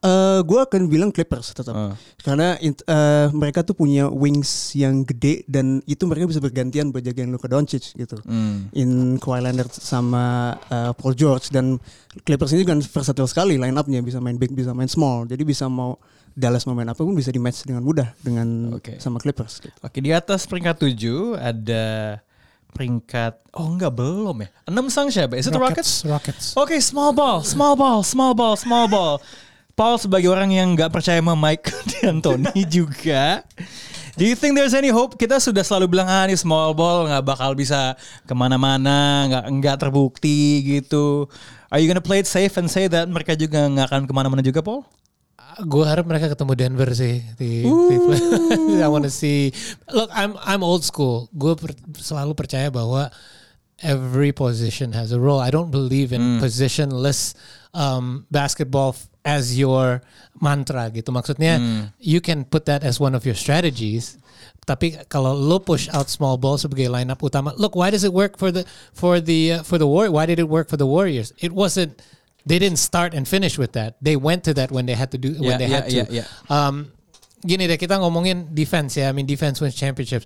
[0.00, 1.92] Eh, gue akan bilang Clippers tetap Ah.
[2.24, 7.28] karena eh, mereka tuh punya wings yang gede dan itu mereka bisa bergantian buat jagain
[7.28, 8.16] Luka Doncic gitu.
[8.24, 8.72] Hmm.
[8.72, 11.76] In Kawhi Leonard sama eh, Paul George dan
[12.24, 15.68] Clippers ini kan versatile sekali line upnya bisa main big bisa main small jadi bisa
[15.68, 16.00] mau
[16.32, 18.96] Dallas mau main apa pun bisa di match dengan mudah dengan Oke.
[19.04, 19.60] sama Clippers.
[19.60, 19.76] Gitu.
[19.84, 21.84] Oke, di atas peringkat 7 ada
[22.72, 24.48] peringkat oh enggak belum ya.
[24.64, 25.36] 6 sang siapa?
[25.36, 26.08] Is it the Rockets?
[26.08, 26.56] Rockets.
[26.56, 29.20] Oke, small ball, small ball, small ball, small ball.
[29.80, 33.40] Paul sebagai orang yang nggak percaya sama Mike D'Antoni juga.
[34.12, 35.16] Do you think there's any hope?
[35.16, 37.96] Kita sudah selalu bilang ah ini small ball nggak bakal bisa
[38.28, 41.24] ke mana-mana, nggak nggak terbukti gitu.
[41.72, 44.44] Are you gonna play it safe and say that mereka juga nggak akan ke mana-mana
[44.44, 44.84] juga, Paul?
[45.64, 49.48] Gue harap mereka ketemu Denver sih di, di I want to see.
[49.88, 51.32] Look, I'm I'm old school.
[51.32, 51.56] Gue
[51.96, 53.08] selalu percaya bahwa
[53.80, 55.40] every position has a role.
[55.40, 57.32] I don't believe in positionless
[57.72, 58.92] um, basketball
[59.24, 60.00] as your
[60.40, 61.12] mantra gitu.
[61.12, 61.60] Maksudnya
[62.00, 64.16] you can put that as one of your strategies.
[64.64, 68.36] Tapi kalau lo push out small ball sebagai lineup utama, look, why does it work
[68.38, 68.62] for the
[68.92, 70.06] for the uh, for the war?
[70.12, 71.32] Why did it work for the Warriors?
[71.40, 71.96] It wasn't.
[72.46, 73.96] They didn't start and finish with that.
[74.00, 75.96] They went to that when they had to do Yeah, when they yeah, had to.
[75.96, 76.26] yeah, yeah.
[76.48, 76.92] Um,
[77.44, 79.08] gini deh kita ngomongin defense ya.
[79.08, 80.24] I mean defense wins championships.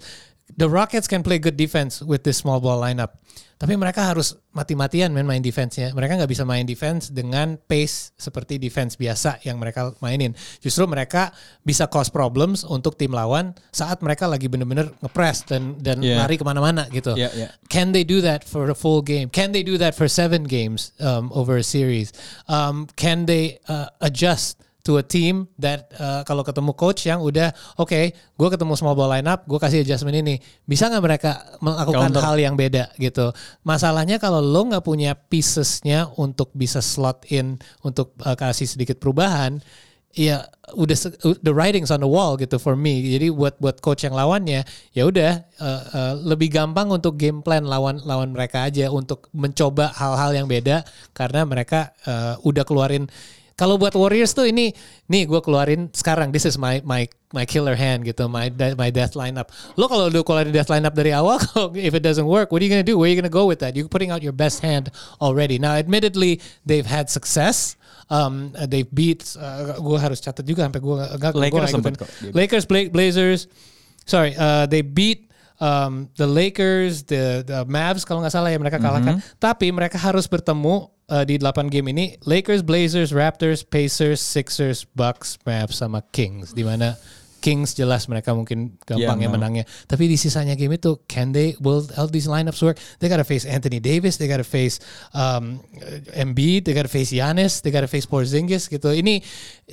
[0.54, 3.16] The Rockets can play good defense with this small ball lineup.
[3.56, 5.96] Tapi mereka harus mati-matian main main defense-nya.
[5.96, 10.36] Mereka nggak bisa main defense dengan pace seperti defense biasa yang mereka mainin.
[10.60, 11.32] Justru mereka
[11.64, 16.20] bisa cause problems untuk tim lawan saat mereka lagi bener-bener ngepress dan dan Yeah.
[16.20, 17.16] lari ke mana-mana gitu.
[17.16, 17.50] Yeah, yeah.
[17.72, 19.32] Can they do that for a full game?
[19.32, 22.12] Can they do that for seven games um, over a series?
[22.52, 27.50] Um, can they uh, adjust to a team that uh, kalau ketemu coach yang udah
[27.80, 30.36] oke, gue ketemu small ball lineup, gue kasih adjustment ini,
[30.68, 31.30] bisa nggak mereka
[31.64, 32.22] melakukan Counter.
[32.22, 33.32] hal yang beda gitu?
[33.64, 39.64] Masalahnya kalau lo nggak punya piecesnya untuk bisa slot in untuk uh, kasih sedikit perubahan,
[40.14, 40.46] ya
[40.78, 40.96] udah
[41.42, 43.02] the writings on the wall gitu for me.
[43.02, 44.62] Jadi buat buat coach yang lawannya
[44.94, 49.90] ya udah uh, uh, lebih gampang untuk game plan lawan lawan mereka aja untuk mencoba
[49.96, 53.10] hal-hal yang beda karena mereka uh, udah keluarin
[53.54, 54.74] kalau buat Warriors tuh ini
[55.06, 59.14] nih gue keluarin sekarang this is my my my killer hand gitu my my death
[59.14, 59.50] lineup.
[59.78, 61.38] Lo kalau udah keluarin death lineup dari awal
[61.78, 62.98] if it doesn't work what are you gonna do?
[62.98, 63.78] Where are you gonna go with that?
[63.78, 64.90] You're putting out your best hand
[65.22, 65.58] already.
[65.62, 67.78] Now admittedly they've had success.
[68.12, 69.24] Um, uh, they beat.
[69.32, 71.32] Uh, gue harus catat juga sampai gue enggak.
[71.32, 72.08] Lakers kok.
[72.36, 73.48] Lakers, Bla- Blazers.
[74.04, 75.32] Sorry, uh, they beat
[75.64, 79.24] um, the Lakers, the, the Mavs kalau nggak salah ya mereka kalahkan.
[79.40, 85.40] Tapi mereka harus bertemu uh, di 8 game ini Lakers, Blazers, Raptors, Pacers, Sixers, Bucks,
[85.48, 86.52] Mavs sama Kings.
[86.52, 87.00] Di mana
[87.44, 89.36] Kings jelas mereka mungkin gampang Yeah, ya no.
[89.36, 89.68] menangnya.
[89.84, 92.80] Tapi di sisanya game itu, can they, will all these lineups work?
[93.04, 94.80] They gotta face Anthony Davis, they gotta face
[95.12, 95.60] um,
[96.16, 98.88] Embiid, they gotta face Giannis, they gotta face Porzingis gitu.
[98.96, 99.20] Ini,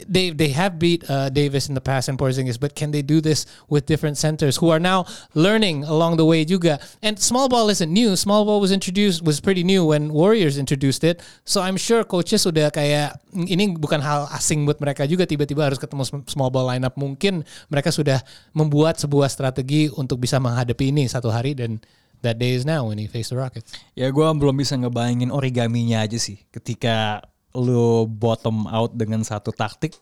[0.04, 3.24] they they have beat uh, Davis in the past and Porzingis, but can they do
[3.24, 6.76] this with different centers who are now learning along the way juga?
[7.00, 8.20] And small ball isn't new.
[8.20, 11.24] Small ball was introduced, was pretty new when Warriors introduced it.
[11.48, 15.80] So I'm sure coaches sudah kayak, ini bukan hal asing buat mereka juga tiba-tiba harus
[15.80, 17.00] ketemu sm- small ball lineup.
[17.00, 18.24] Mungkin mereka sudah
[18.56, 21.78] membuat sebuah strategi untuk bisa menghadapi ini satu hari dan
[22.22, 23.74] that day is now when he face the Rockets.
[23.98, 29.98] Ya gue belum bisa ngebayangin origaminya aja sih ketika lu bottom out dengan satu taktik.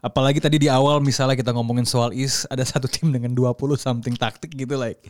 [0.00, 4.16] Apalagi tadi di awal misalnya kita ngomongin soal is ada satu tim dengan 20 something
[4.16, 5.00] taktik gitu like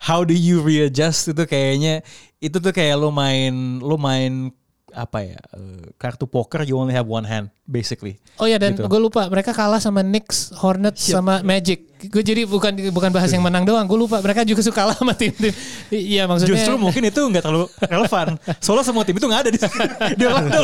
[0.00, 2.00] how do you readjust itu kayaknya
[2.40, 4.48] itu tuh kayak lu main lu main
[4.90, 8.16] apa ya eh, kartu poker you only have one hand basically.
[8.40, 8.86] Oh ya dan Gitu.
[8.86, 11.84] gue lupa mereka kalah sama Knicks, Hornets sama Magic.
[12.08, 13.82] Gue jadi bukan bukan bahas yang menang doang.
[13.84, 15.50] Gue lupa mereka juga suka kalah sama tim-tim.
[15.90, 16.54] Iya maksudnya.
[16.54, 18.38] Justru mungkin itu nggak terlalu relevan.
[18.62, 19.58] Soalnya semua tim itu nggak ada di
[20.14, 20.60] di Orlando.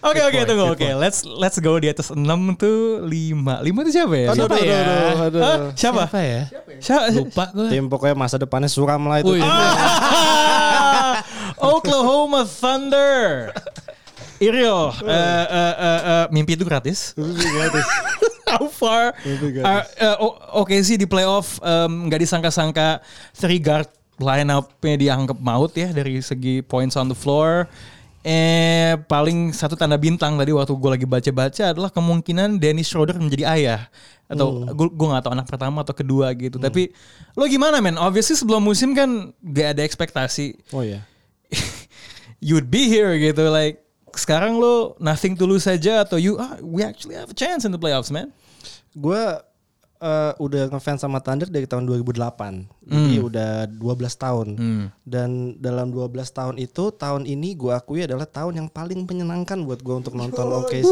[0.00, 0.88] Oke oke tunggu oke.
[0.96, 2.22] Let's let's go di atas 6
[2.56, 3.10] tuh 5.
[3.10, 4.26] 5 itu siapa ya?
[4.30, 4.78] Aduh, Siapa aduh, ya?
[4.78, 5.40] aduh, aduh, aduh.
[5.42, 5.58] Hah?
[5.74, 6.02] Siapa?
[6.08, 6.42] Apa ya?
[6.78, 7.04] Siapa?
[7.12, 7.68] Lupa gue.
[7.68, 9.34] Tim pokoknya masa depannya suram lah itu.
[11.60, 13.50] Oklahoma Thunder.
[14.38, 17.12] Iriel, eh, eh, eh, eh, mimpi itu gratis.
[18.48, 19.12] How far?
[19.60, 23.02] are- eh, o- Oke sih di playoff nggak disangka-sangka
[23.34, 27.66] three guard line-up-nya dianggap maut ya dari segi points on the floor.
[28.20, 33.46] Eh paling satu tanda bintang tadi waktu gue lagi baca-baca adalah kemungkinan Dennis Schroeder menjadi
[33.48, 33.80] ayah
[34.26, 36.58] atau gue gue nggak tahu anak pertama atau kedua gitu.
[36.58, 36.90] Tapi
[37.34, 37.94] lo gimana men?
[37.96, 41.06] Obviously sebelum musim kan gak ada ekspektasi Oh iya.
[42.38, 43.82] You'd be here gitu like
[44.12, 47.70] sekarang lo nothing to lose saja atau you ah, we actually have a chance in
[47.70, 48.30] the playoffs man
[48.90, 49.20] Gue
[49.98, 52.18] eh, udah ngefans sama Thunder dari tahun 2008.
[52.82, 53.78] Jadi udah 12
[54.16, 54.48] tahun.
[55.04, 59.78] Dan dalam 12 tahun itu tahun ini gue akui adalah tahun yang paling menyenangkan buat
[59.78, 60.88] gue untuk nonton OKC.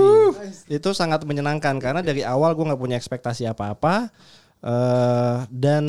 [0.69, 4.13] Itu sangat menyenangkan karena dari awal gue nggak punya ekspektasi apa-apa.
[4.63, 5.85] eh, dan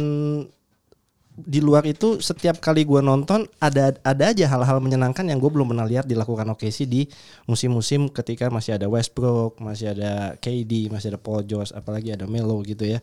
[1.37, 5.69] di luar itu setiap kali gue nonton ada ada aja hal-hal menyenangkan yang gue belum
[5.69, 7.05] pernah lihat dilakukan OKC di
[7.45, 12.57] musim-musim ketika masih ada Westbrook, masih ada KD, masih ada Paul George, apalagi ada Melo
[12.65, 12.97] gitu ya.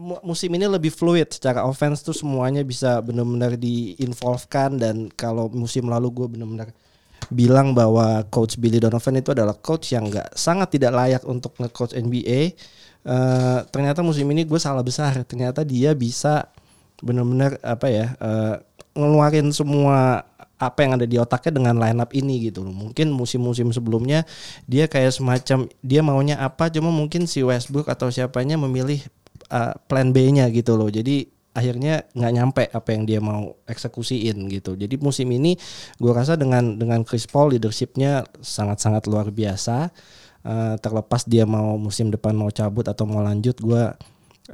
[0.00, 5.86] Mu- Musim ini lebih fluid secara offense tuh semuanya bisa benar-benar diinvolvekan dan kalau musim
[5.92, 6.72] lalu gue benar-benar
[7.28, 11.92] bilang bahwa coach Billy Donovan itu adalah coach yang nggak sangat tidak layak untuk nge-coach
[11.92, 12.56] NBA.
[13.08, 15.12] Eh, ternyata musim ini gue salah besar.
[15.28, 16.48] Ternyata dia bisa
[17.02, 18.56] benar-benar apa ya eh,
[18.98, 20.26] ngeluarin semua
[20.58, 22.74] apa yang ada di otaknya dengan line up ini gitu loh.
[22.74, 24.26] Mungkin musim-musim sebelumnya
[24.66, 28.98] dia kayak semacam dia maunya apa cuma mungkin si Westbrook atau siapanya memilih
[29.54, 30.90] eh, plan B-nya gitu loh.
[30.90, 34.74] Jadi akhirnya nggak nyampe apa yang dia mau eksekusiin gitu.
[34.74, 35.54] Jadi musim ini
[35.98, 39.94] gue rasa dengan dengan Chris Paul leadershipnya sangat-sangat luar biasa.
[40.42, 43.82] Eh, terlepas dia mau musim depan mau cabut atau mau lanjut, gue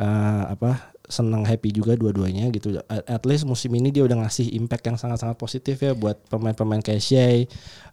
[0.01, 2.81] eh, apa senang happy juga dua-duanya gitu.
[2.89, 6.81] At, at least musim ini dia udah ngasih impact yang sangat-sangat positif ya buat pemain-pemain
[6.81, 7.45] kayak Shea,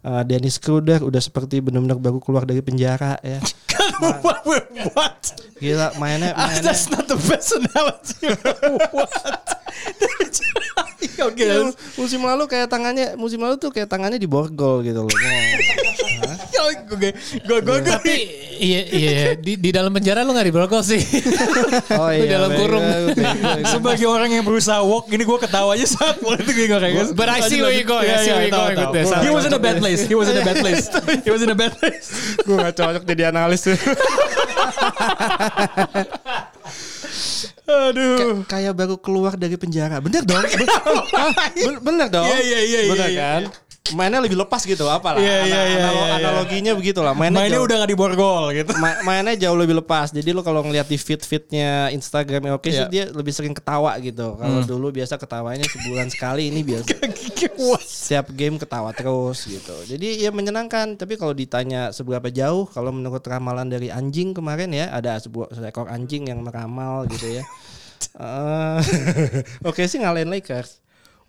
[0.01, 3.38] Eh, Dennis Schroeder udah seperti benar-benar baru keluar dari penjara ya.
[4.97, 5.22] what?
[5.62, 8.34] Gila mainnya Ah, mainnya That's not the best analogy.
[8.97, 9.14] what?
[11.30, 11.45] Oke.
[11.45, 11.70] Ya,
[12.01, 15.14] musim lalu kayak tangannya musim lalu tuh kayak tangannya diborgol gitu loh.
[16.91, 17.09] Gue
[17.41, 17.78] gue gue.
[17.82, 18.16] Tapi
[18.62, 21.01] iya iya di, di dalam penjara lu nggak diborgol sih.
[21.97, 22.84] Oh Lu dalam bego, kurung.
[23.66, 27.30] Sebagai orang yang berusaha walk, ini gue ketawa aja saat waktu itu gue kayak But
[27.30, 29.09] I see where you going, I see where you going with this.
[29.22, 30.01] He was in a bad place.
[30.05, 30.86] He was in a bad place.
[31.26, 32.07] He was in a bad place.
[32.45, 33.78] Gue gak cocok jadi analis tuh.
[37.72, 38.43] Aduh.
[38.51, 40.03] kayak baru keluar dari penjara.
[40.03, 40.43] Bener dong.
[41.88, 42.28] Bener dong.
[42.28, 43.41] Iya, iya, iya, Bener iya, kan?
[43.92, 45.18] Mainnya lebih lepas gitu, apalah.
[45.18, 46.16] Iya, iya, Ana- iya, analo- iya, iya.
[46.22, 47.12] Analoginya begitu lah.
[47.12, 48.72] Mainnya, Mainnya jauh, udah gak diborgol gitu.
[48.78, 50.14] ma- mainnya jauh lebih lepas.
[50.14, 52.88] Jadi lu kalau ngeliat di feed-feednya Instagram oke sih Iya.
[52.88, 54.38] dia lebih sering ketawa gitu.
[54.38, 56.88] Kalau dulu biasa ketawanya sebulan sekali ini biasa
[57.84, 59.74] setiap game ketawa terus gitu.
[59.84, 60.96] Jadi ya menyenangkan.
[60.96, 65.90] Tapi kalau ditanya seberapa jauh, kalau menurut ramalan dari anjing kemarin ya ada sebuah seekor
[65.90, 67.44] anjing yang meramal gitu ya.
[68.12, 68.80] Eh,
[69.70, 70.82] Oke sih ngalahin Lakers.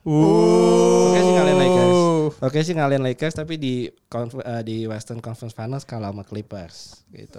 [0.02, 1.98] Oke sih ngalahin Lakers.
[2.42, 7.38] Oke sih ngalahin Lakers tapi di eh, di Western Conference Finals kalah sama Clippers gitu.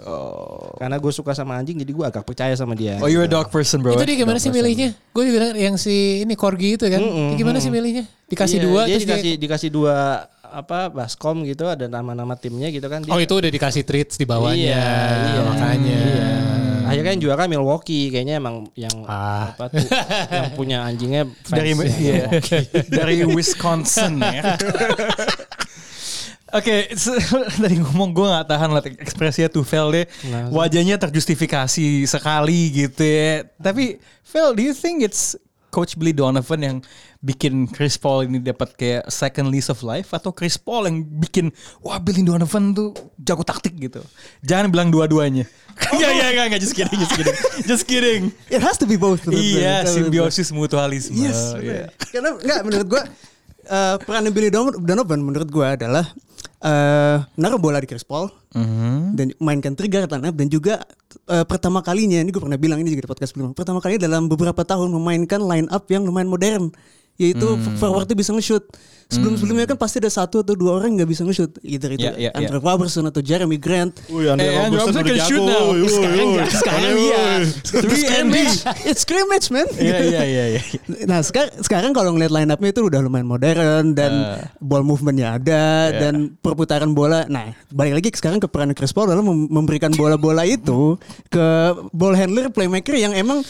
[0.78, 2.96] Karena gue suka sama anjing jadi gue agak percaya sama dia.
[2.98, 3.92] Oh, you're a dog person, bro.
[3.92, 4.96] itu dia gimana sih milihnya?
[5.12, 7.00] Gue juga yang si ini Corgi itu kan.
[7.00, 8.08] Mm-mm, Dia gimana sih milihnya?
[8.24, 9.96] Dikasih Iya, dua dia terus dikasih dia dikasih dua
[10.40, 13.04] apa baskom gitu ada nama-nama timnya gitu kan.
[13.04, 14.56] Dia- Oh itu udah dikasih treats di bawahnya.
[14.56, 14.88] Iya,
[15.28, 15.40] iya.
[15.44, 15.98] makanya.
[16.00, 16.32] Iya.
[16.84, 19.52] Akhirnya yang juara Milwaukee kayaknya emang yang Ah.
[19.52, 19.84] apa tuh
[20.28, 22.24] yang punya anjingnya fans dari iya,
[23.02, 24.54] dari Wisconsin ya.
[26.54, 27.18] Oke, se-
[27.58, 30.06] tadi ngomong gue gak tahan lah ekspresinya tuh Vel deh.
[30.54, 33.42] Wajahnya terjustifikasi sekali gitu ya.
[33.58, 33.98] Tapi
[34.30, 35.34] Vel, do you think it's
[35.74, 36.76] Coach Billy Donovan yang
[37.18, 41.50] bikin Chris Paul ini dapat kayak second lease of life atau Chris Paul yang bikin
[41.82, 43.98] wah Billy Donovan tuh jago taktik gitu.
[44.40, 45.42] Jangan bilang dua-duanya.
[45.74, 47.36] Iya iya iya enggak just kidding just kidding.
[47.66, 48.22] Just kidding.
[48.46, 49.26] It has to be both.
[49.26, 51.18] Iya, simbiosis mutualisme.
[51.18, 51.58] Yes, Iya.
[51.58, 51.86] bener.
[52.14, 53.02] Karena enggak menurut gua
[53.64, 56.06] eh peran Billy Don- Donovan menurut gua adalah
[56.64, 58.32] eh naruh bola di Chris Paul.
[59.14, 60.74] Dan mainkan trigger lineup dan juga
[61.26, 64.30] eh, pertama kalinya ini gue pernah bilang ini juga di podcast sebelumnya pertama kali dalam
[64.30, 66.70] beberapa tahun memainkan line up yang lumayan modern
[67.16, 67.46] yaitu
[67.76, 68.64] forward itu bisa nge-shoot
[69.04, 72.02] sebelum sebelumnya kan pasti ada satu atau dua orang yang nggak bisa nge-shoot either itu
[72.02, 72.30] Ya, ya, ya.
[72.34, 75.46] Andrew Robertson atau Jeremy Grant Wih, Andre Eh, Andrew Robertson Robertson udah can shoot jago.
[75.46, 75.64] now.
[75.70, 77.24] Wih, sekarang nggak sekarang iya.
[77.84, 80.62] It's scrimmage it's scrimmage man Iya iya iya iya.
[81.04, 84.12] Nah sekarang sekarang kalau ngeliat line up-nya itu udah lumayan modern dan
[84.58, 87.28] ball movementnya ada dan perputaran bola.
[87.28, 90.96] Nah balik lagi sekarang ke peran Chris Paul adalah mem- memberikan bola-bola itu
[91.28, 91.46] ke
[91.92, 93.44] ball handler playmaker yang emang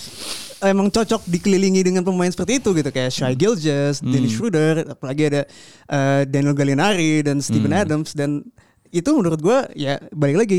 [0.66, 2.90] emang cocok dikelilingi dengan pemain seperti itu gitu.
[2.90, 5.42] Kayak Shai Gilgeous, Dennis Schroeder, apalagi ada
[5.88, 8.12] eh, Daniel Gallinari dan Steven Adams.
[8.16, 8.42] Dan
[8.90, 10.58] itu menurut gua ya balik lagi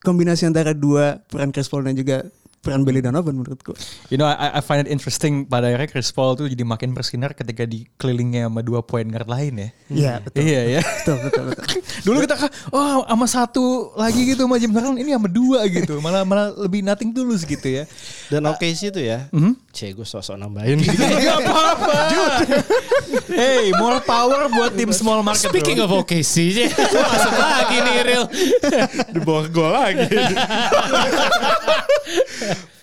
[0.00, 2.24] kombinasi antara dua peran Chris Paul dan juga
[2.60, 3.76] peran Billy Donovan menurut gua.
[4.12, 7.32] You know, I, I find it interesting pada akhirnya Chris Paul tuh jadi makin bersinar
[7.32, 9.68] ketika dikelilingnya sama dua point guard lain ya.
[9.88, 10.38] Iya betul.
[10.44, 10.80] Iya ya.
[10.84, 11.64] Betul, betul, betul.
[12.06, 15.98] Dulu kita kan, oh sama satu lagi gitu sama James Harden ini sama dua gitu.
[16.04, 17.88] Malah malah lebih nothing tulus gitu ya.
[18.28, 19.32] Dan oke sih itu ya.
[19.72, 20.82] Cie gue sosok nambahin.
[21.24, 21.98] Gak apa-apa.
[23.30, 25.48] hey, more power buat tim small market.
[25.48, 26.02] Speaking bro.
[26.02, 28.24] of OKC, masuk lagi nih Real.
[29.14, 30.10] Di bawah gol lagi.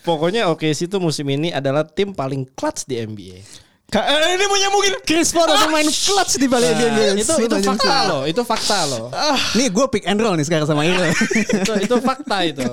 [0.07, 3.43] Pokoknya OKC itu musim ini adalah tim paling clutch di NBA.
[3.87, 6.91] Ka- eh, ini mau nyambungin Chris Paul ada main clutch di balik dia.
[6.91, 7.11] dia.
[7.15, 9.07] itu itu fakta loh, itu fakta loh.
[9.55, 11.07] Nih gue pick and roll nih sekarang sama Ira.
[11.63, 12.67] itu, itu fakta itu.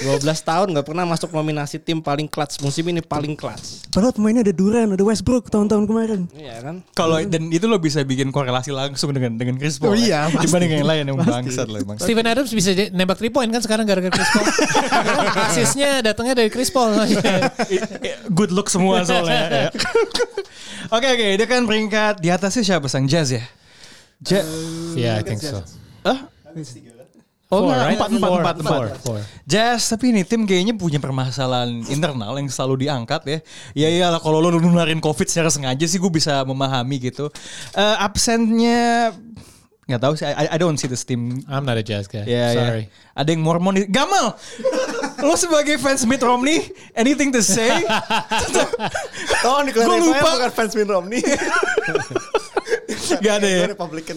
[0.00, 3.84] 12 tahun nggak pernah masuk nominasi tim paling clutch musim ini paling clutch.
[3.92, 6.20] Padahal pemainnya ada Duran, ada Westbrook tahun-tahun kemarin.
[6.32, 6.76] Iya kan?
[6.96, 9.92] Kalau dan itu lo bisa bikin korelasi langsung dengan dengan Chris Paul.
[9.92, 10.32] Oh iya, ya.
[10.32, 10.48] pasti.
[10.48, 11.96] Dibanding yang lain yang bangsat lo emang.
[12.00, 14.46] Steven Adams bisa nembak 3 point kan sekarang gara-gara Chris Paul.
[15.52, 16.96] Asisnya datangnya dari Chris Paul.
[18.38, 19.68] Good look semua soalnya.
[19.68, 19.70] ya.
[20.90, 23.44] Oke oke, dia kan peringkat di atasnya siapa sang Jazz ya?
[24.26, 24.48] Jazz.
[24.98, 25.62] yeah, I think so.
[26.02, 26.26] Ah?
[27.50, 27.98] Oh Four, right?
[27.98, 28.80] empat, empat, Four, empat, empat.
[29.02, 29.18] four.
[29.42, 33.38] Jazz, tapi ini tim kayaknya punya permasalahan internal yang selalu diangkat ya.
[33.74, 37.26] Ya iyalah kalau lo nularin covid secara sengaja sih gue bisa memahami gitu.
[37.74, 39.10] Eh absennya
[39.90, 40.30] nggak tahu sih.
[40.30, 41.42] I, I don't see this team.
[41.50, 42.22] I'm not a jazz guy.
[42.22, 42.62] Ya, ya.
[42.70, 42.84] Sorry.
[43.18, 43.82] Ada yang Mormon.
[43.90, 44.38] Gamal,
[45.18, 47.74] lo sebagai fans Mitt Romney, anything to say?
[49.42, 50.38] Tolong di Gua lupa.
[50.38, 51.18] bukan fans Mitt Romney.
[53.18, 53.66] Gak ada ya.
[53.74, 54.16] Republican.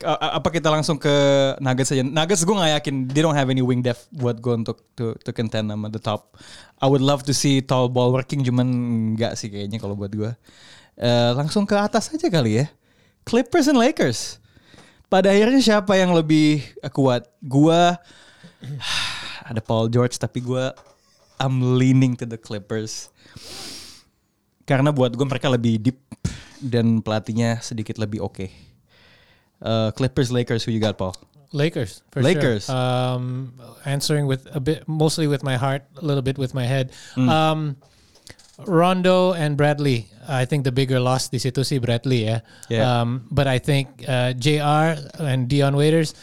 [0.00, 1.12] A- apa kita langsung ke
[1.60, 2.04] Nuggets aja?
[2.04, 5.30] Nuggets gue gak yakin they don't have any wing depth buat gue untuk to, to
[5.30, 6.36] contend sama the top.
[6.80, 8.66] I would love to see tall ball working cuman
[9.14, 10.30] enggak sih kayaknya kalau buat gue.
[11.00, 12.66] Eh, langsung ke atas aja kali ya.
[13.24, 14.40] Clippers and Lakers.
[15.10, 16.62] Pada akhirnya siapa yang lebih
[16.94, 17.26] kuat?
[17.42, 17.98] Gua
[19.50, 20.76] ada Paul George tapi gua
[21.40, 23.08] I'm leaning to the Clippers.
[24.68, 25.98] Karena buat gue mereka lebih deep
[26.60, 28.46] dan pelatihnya sedikit lebih oke.
[29.62, 31.14] Uh, Clippers, Lakers, who you got, Paul?
[31.52, 32.02] Lakers.
[32.12, 32.66] For Lakers.
[32.66, 32.76] Sure.
[32.76, 33.54] Um,
[33.84, 36.92] answering with a bit, mostly with my heart, a little bit with my head.
[37.16, 37.76] Um,
[38.66, 40.06] Rondo and Bradley.
[40.28, 42.40] I think the bigger loss di situ sih Bradley ya.
[42.68, 43.00] Yeah.
[43.00, 46.14] Um, but I think uh, JR and Dion Waiters,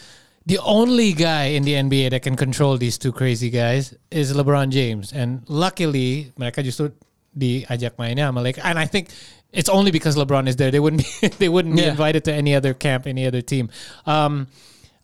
[0.46, 4.70] the only guy in the NBA that can control these two crazy guys is LeBron
[4.70, 5.12] James.
[5.12, 6.92] And luckily mereka justru
[7.36, 8.64] diajak mainnya sama Lakers.
[8.64, 9.10] And I think
[9.52, 10.70] it's only because LeBron is there.
[10.70, 11.94] They wouldn't be they wouldn't be Yeah.
[11.96, 13.70] invited to any other camp, any other team.
[14.06, 14.48] Um,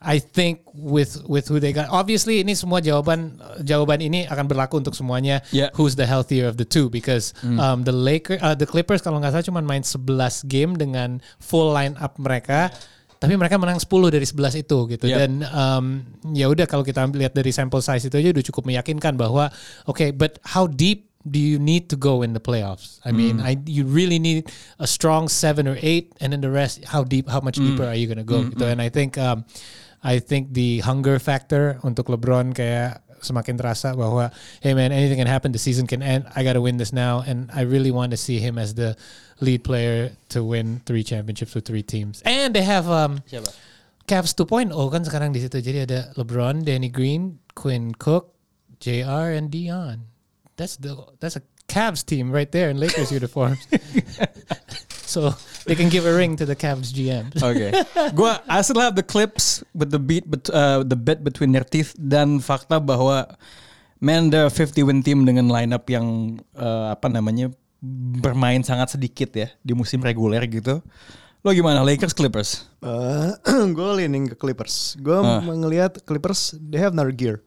[0.04, 4.84] I think with with who they got, obviously ini semua jawaban jawaban ini akan berlaku
[4.84, 5.40] untuk semuanya.
[5.48, 5.72] Yeah.
[5.80, 6.92] Who's the healthier of the two?
[6.92, 11.24] Because um, the Lakers, uh, the Clippers kalau nggak salah cuma main 11 game dengan
[11.40, 12.68] full line up mereka.
[13.16, 15.06] Tapi mereka menang 10 dari 11 itu gitu.
[15.08, 15.16] Yep.
[15.16, 16.04] Dan um,
[16.36, 19.48] ya udah kalau kita lihat dari sample size itu aja udah cukup meyakinkan bahwa
[19.88, 23.00] oke, okay, but how deep do you need to go in the playoffs?
[23.04, 26.84] I mean, I you really need a strong seven or eight, and then the rest,
[26.84, 28.44] how deep, how much deeper are you gonna go?
[28.44, 28.60] Gitu.
[28.60, 29.44] And I think, um,
[30.04, 34.28] I think the hunger factor untuk LeBron kayak semakin terasa bahwa,
[34.60, 35.52] hey man, anything can happen.
[35.52, 36.28] The season can end.
[36.36, 38.92] I gotta win this now, and I really want to see him as the
[39.40, 42.20] lead player to win three championships with three teams.
[42.28, 43.24] And they have um,
[44.04, 45.64] Cavs 2.0 kan sekarang di situ.
[45.64, 48.36] Jadi ada LeBron, Danny Green, Quinn Cook,
[48.76, 50.13] JR, and Dion.
[50.56, 53.58] That's the that's a Cavs team right there in Lakers uniforms.
[55.04, 55.34] so
[55.66, 57.34] they can give a ring to the Cavs GM.
[57.42, 57.72] Oke.
[58.14, 61.64] Gua I still have the clips with the beat bet, uh, the bet between their
[61.66, 63.26] teeth dan fakta bahwa
[63.98, 67.50] man the 50 win team dengan lineup yang uh, apa namanya
[68.20, 70.80] bermain sangat sedikit ya di musim reguler gitu.
[71.44, 72.64] Lo gimana Lakers Clippers?
[72.80, 74.96] gue Eh, leaning ke Clippers.
[74.96, 75.44] Gue Ah.
[75.44, 77.44] ngelihat Clippers they have another gear.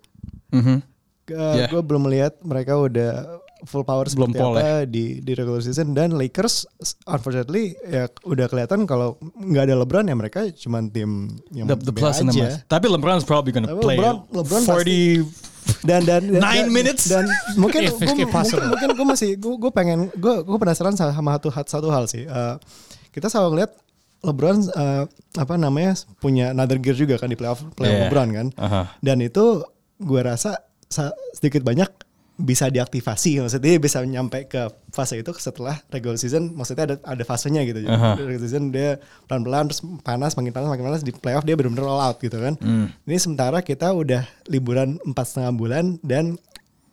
[0.53, 0.86] Mhm.
[1.28, 1.84] Gue Yeah.
[1.84, 3.11] belum melihat mereka udah
[3.63, 4.47] full power Belum seperti ya.
[4.47, 6.63] apa di di regular season dan Lakers
[7.03, 11.91] unfortunately ya udah kelihatan kalau nggak ada LeBron ya mereka cuma tim yang The, the
[11.91, 12.61] plus aja.
[12.63, 15.25] Tapi LeBron's probably gonna Tapi play LeBron- LeBron 40
[15.84, 17.03] dan dan dan- Nine dan- minutes?
[17.07, 17.25] dan
[17.55, 18.28] mungkin If- gue if mungkin
[18.69, 22.55] mungkin gue masih gue gue pengen gue gue penasaran sama satu satu hal sih Eh,
[23.09, 23.71] kita selalu ngeliat
[24.21, 25.03] LeBron eh,
[25.36, 28.05] apa namanya punya another gear juga kan di playoff playoff Yeah.
[28.05, 28.82] LeBron kan Aha.
[29.01, 29.65] dan itu
[29.97, 31.89] gue rasa sa- sedikit banyak
[32.38, 33.41] bisa diaktifasi.
[33.41, 37.81] Maksudnya bisa nyampe ke fase itu setelah regular season maksudnya ada ada fasenya gitu.
[37.81, 38.13] Jadi Aha.
[38.13, 42.01] regular season dia pelan-pelan terus panas makin panas makin panas di playoff dia benar-benar all
[42.13, 42.53] out gitu kan.
[42.61, 42.93] Hmm.
[43.09, 44.21] ini sementara kita udah
[44.53, 46.38] liburan empat setengah bulan dan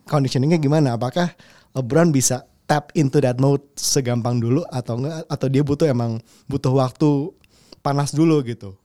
[0.09, 0.97] conditioningnya gimana?
[0.97, 1.37] Apakah
[1.77, 5.29] LeBron bisa tap into that mode segampang dulu atau enggak?
[5.29, 7.37] Atau dia butuh emang butuh waktu
[7.85, 8.81] panas dulu gitu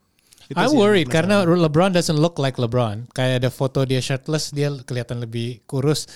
[0.50, 3.14] Itu I'm worried karena LeBron doesn't look like LeBron.
[3.14, 6.10] Kayak ada foto dia shirtless, dia kelihatan lebih kurus.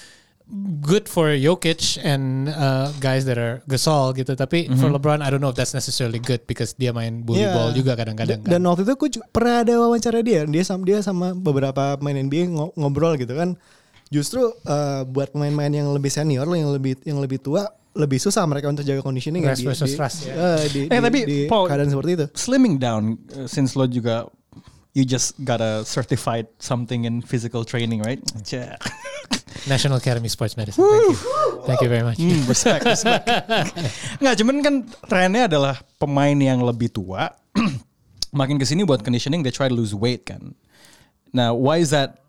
[0.83, 4.33] Good for Jokic and uh, guys that are Gasol gitu.
[4.33, 7.53] Tapi for LeBron, I don't know if that's necessarily good because dia main bully Iya.
[7.55, 8.43] ball juga kadang-kadang.
[8.43, 8.67] Dan, dan kan.
[8.67, 12.73] waktu itu aku pernah ada wawancara dia, dia sama dia sama beberapa pemain NBA ngo-
[12.75, 13.55] ngobrol gitu kan.
[14.09, 18.67] Justru eh, buat pemain-pemain yang lebih senior, yang lebih yang lebih tua, lebih susah mereka
[18.67, 20.33] untuk jaga conditioning ya Rest di, versus di, rest, ya.
[20.33, 22.25] eh, di, Eh, di- tapi, di Paul, keadaan seperti itu.
[22.33, 24.25] slimming down uh, since lo juga
[24.93, 28.77] you just got a certified something in physical training right Cek.
[29.69, 30.81] National Academy Sports Medicine.
[30.81, 31.17] Thank you.
[31.63, 32.17] Thank you very much.
[32.17, 33.23] Hmm, respect, respect.
[34.21, 34.75] Nggak, cuman kan
[35.05, 37.29] trennya adalah pemain yang lebih tua.
[38.33, 40.57] Makin ke sini buat conditioning, they try to lose weight kan.
[41.31, 42.25] Nah, why is that?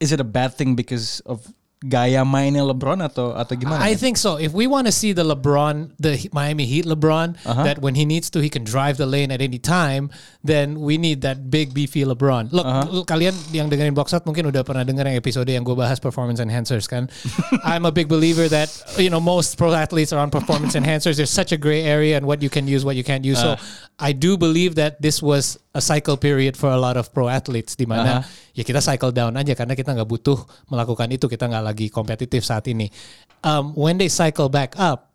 [0.00, 1.44] Is it a bad thing because of
[1.82, 3.82] gaya mainnya LeBron atau atau gimana?
[3.82, 4.38] I think so.
[4.38, 7.64] If we want to see the LeBron, the Miami Heat LeBron, Uh-huh.
[7.66, 10.10] that when he needs to, he can drive the lane at any time,
[10.46, 12.52] then we need that big beefy LeBron.
[12.54, 13.02] Look, Uh-huh.
[13.02, 15.98] l- kalian yang dengerin box out mungkin udah pernah denger yang episode yang gue bahas
[15.98, 17.10] performance enhancers kan.
[17.66, 21.18] I'm a big believer that you know most pro athletes are on performance enhancers.
[21.18, 23.42] There's such a gray area and what you can use, what you can't use.
[23.42, 23.58] Uh.
[23.58, 23.62] so
[23.98, 27.72] I do believe that this was a cycle period for a lot of pro athletes
[27.74, 28.28] di mana Uh-huh.
[28.52, 30.36] ya kita cycle down aja karena kita nggak butuh
[30.68, 32.92] melakukan itu kita nggak lagi kompetitif saat ini.
[33.40, 35.08] Um, when they cycle back up,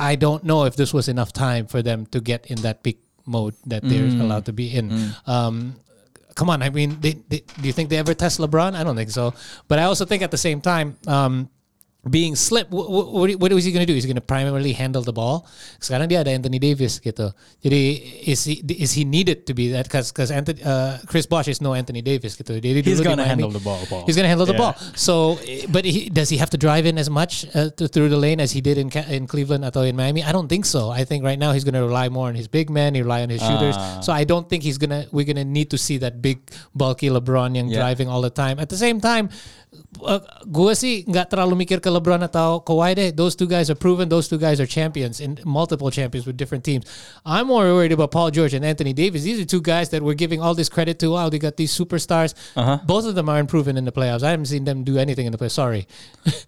[0.00, 3.04] I don't know if this was enough time for them to get in that peak
[3.28, 4.88] mode that they're allowed to be in.
[5.28, 5.76] Um,
[6.32, 8.72] come on, I mean, they, they, do you think they ever test LeBron?
[8.72, 9.36] I don't think so.
[9.68, 10.96] But I also think at the same time.
[11.04, 11.52] Um,
[12.08, 13.94] being slip, what, what, what is he going to do?
[13.94, 15.46] He's going to primarily handle the ball.
[15.80, 17.32] Sekarang dia ada Anthony Davis gitu.
[17.60, 19.84] Jadi is he is he needed to be that?
[19.84, 22.56] Because because Anthony uh, Chris Bosh is no Anthony Davis gitu.
[22.56, 24.06] Jadi He's di gonna handle the ball, Paul.
[24.06, 24.72] He's going to handle the ball.
[24.96, 25.38] So,
[25.68, 28.40] but he, does he have to drive in as much uh, to, through the lane
[28.40, 30.24] as he did in in Cleveland atau in Miami?
[30.24, 30.88] I don't think so.
[30.88, 32.94] I think right now he's going to rely more on his big men.
[32.94, 33.76] He rely on his shooters.
[33.76, 34.00] Ah.
[34.00, 36.40] So I don't think he's gonna we're gonna need to see that big
[36.72, 37.84] bulky LeBron yang Yeah.
[37.84, 38.58] driving all the time.
[38.58, 39.28] At the same time,
[40.02, 40.18] uh,
[40.48, 43.08] gue sih nggak terlalu mikir ke LeBron atau Kawhi deh.
[43.14, 44.10] Those two guys are proven.
[44.10, 46.86] Those two guys are champions and multiple champions with different teams.
[47.22, 49.22] I'm more worried about Paul George and Anthony Davis.
[49.22, 51.14] These are two guys that we're giving all this credit to.
[51.14, 52.34] Wow, they got these superstars.
[52.86, 54.22] Both of them aren't proven in the playoffs.
[54.22, 55.58] I haven't seen them do anything in the playoffs.
[55.58, 55.86] Sorry.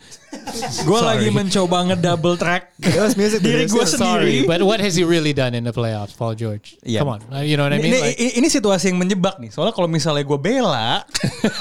[0.89, 4.01] Gue lagi mencoba ngedouble track diri gue sendiri.
[4.01, 6.81] Sorry, but what has he really done in the playoffs, Paul George?
[6.83, 7.05] Yeah.
[7.05, 7.93] Come on, you know what I mean?
[7.93, 9.53] ini, Like- ini, ini situasi yang menjebak nih.
[9.53, 11.05] Soalnya kalau misalnya gue bela,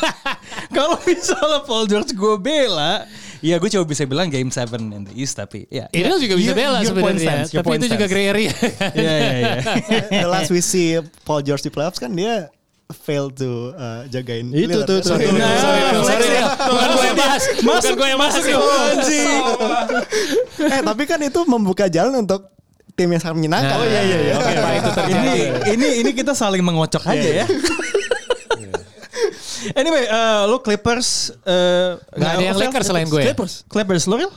[0.78, 3.03] kalau misalnya Paul George gue bela,
[3.39, 5.89] ya gue coba bisa bilang Game 7 in the East tapi ya.
[5.89, 8.53] Itu juga bisa bela sebenarnya, tapi point itu juga gray area.
[8.97, 9.53] Iya iya iya.
[10.24, 12.47] The last we see Paul George di playoffs kan dia
[12.91, 14.84] fail to uh, jagain Itu Lillard.
[14.84, 15.39] tuh, tuh, Sorry, tuh.
[15.39, 16.43] sorry, Sorry, sorry.
[16.59, 17.43] Bukan gue yang bahas.
[17.63, 18.36] Bukan gue yang bahas.
[20.59, 22.51] eh tapi kan itu membuka jalan untuk
[22.91, 23.78] tim yang sangat menyenangkan.
[23.80, 24.34] Oh, iya, iya, iya.
[24.36, 25.15] Oke, Pak, itu terjadi.
[25.15, 25.34] ini
[25.72, 27.45] ini ini kita saling mengocok aja ya.
[29.74, 33.22] Anyway, uh, lo Clippers uh, Nggak ada yang Lakers selain gue.
[33.22, 34.34] Clippers, Clippers lo real?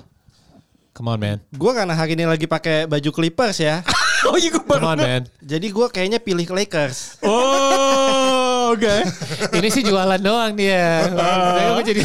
[0.95, 1.39] Come on, man.
[1.51, 3.83] Gue karena hari ini lagi pakai baju Clippers ya.
[4.31, 5.22] oh iya gue Come on, man.
[5.43, 7.18] Jadi gue kayaknya pilih Lakers.
[7.27, 8.95] Oh, oke.
[9.59, 11.11] Ini sih jualan doang dia.
[11.11, 12.03] Saya gue jadi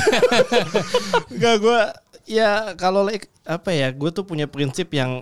[1.37, 1.79] Enggak gue
[2.29, 5.21] ya kalau Lak- apa ya gue tuh punya prinsip yang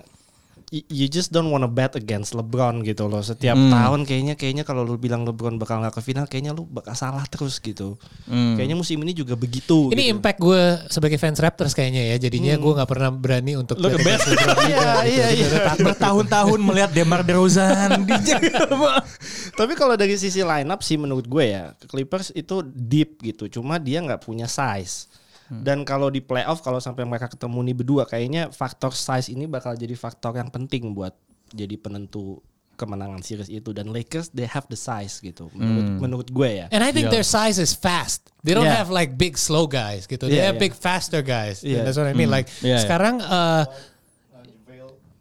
[0.70, 3.18] you just don't wanna bet against LeBron gitu loh.
[3.18, 3.72] Setiap Hmm.
[3.72, 7.24] tahun kayaknya kayaknya kalau lu bilang LeBron bakal nggak ke final, kayaknya lu bakal salah
[7.24, 7.96] terus gitu.
[8.28, 9.88] Kayaknya musim ini juga begitu.
[9.88, 10.12] Ini gitu.
[10.12, 12.16] impact gue sebagai fans Raptors kayaknya ya.
[12.20, 14.06] Jadinya gue nggak pernah berani untuk Lo bet ngebet?
[14.12, 15.08] against LeBron juga Iya, gitu.
[15.08, 15.48] iya, iya.
[15.78, 18.68] Bertahun-tahun melihat Demar Derozan dijaga.
[19.58, 23.48] Tapi kalau dari sisi lineup sih menurut gue ya Clippers itu deep gitu.
[23.50, 25.08] Cuma dia nggak punya size.
[25.48, 29.72] Dan kalau di playoff kalau sampai mereka ketemu nih berdua kayaknya faktor size ini bakal
[29.72, 31.16] jadi faktor yang penting buat
[31.48, 32.44] jadi penentu
[32.78, 36.66] kemenangan series itu dan Lakers they have the size gitu menurut menurut gue ya.
[36.70, 38.30] And I think their size is fast.
[38.46, 38.78] They don't Yeah.
[38.78, 40.30] have like big slow guys gitu.
[40.30, 40.68] They Yeah, have yeah.
[40.70, 41.64] big faster guys.
[41.66, 41.82] Yeah.
[41.82, 42.30] That's what I mean.
[42.30, 42.80] Like Yeah, yeah.
[42.86, 43.66] sekarang uh,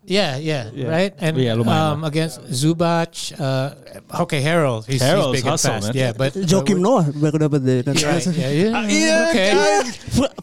[0.08, 1.12] Yeah, yeah, right.
[1.20, 3.76] And Yeah, lumayan um, against Zubac, uh,
[4.24, 5.92] okay, Harold, he's, Harold's he's big and hustle, fast.
[5.92, 6.00] man.
[6.00, 7.84] Yeah, but Joakim Noah baru dapat deh.
[7.84, 9.50] Right, yeah, yeah, Iya, okay.
[9.52, 9.84] kan?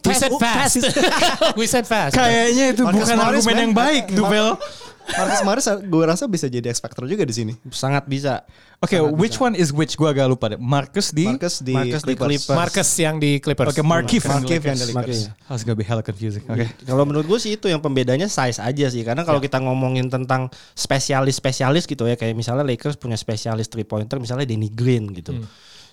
[0.05, 0.75] We said fast.
[1.59, 2.13] we said fast.
[2.13, 4.61] Kayaknya itu bukan argumen yang baik, Duvel.
[5.05, 7.53] Marcus Morris gue rasa bisa jadi X Factor juga di sini.
[7.69, 8.41] Sangat bisa.
[8.81, 9.93] Oke, which one is which?
[9.93, 10.59] Gue agak lupa deh.
[10.59, 11.29] Marcus di.
[11.29, 12.25] Marcus di Marcus di Clippers.
[12.25, 12.57] Clippers.
[12.57, 13.69] Marcus yang di Clippers.
[13.71, 14.25] Oke, Markieff.
[14.25, 14.97] Markieff yang di Lakers.
[14.97, 15.47] Makanya.
[15.47, 16.43] That's gonna be hella confusing.
[16.49, 16.65] Oke.
[16.83, 19.05] Kalau menurut gue sih itu yang pembedanya size aja sih.
[19.05, 22.17] Karena kalau kita ngomongin tentang spesialis-spesialis gitu ya.
[22.17, 25.37] Kayak misalnya Lakers punya spesialis three pointer misalnya Danny Green gitu.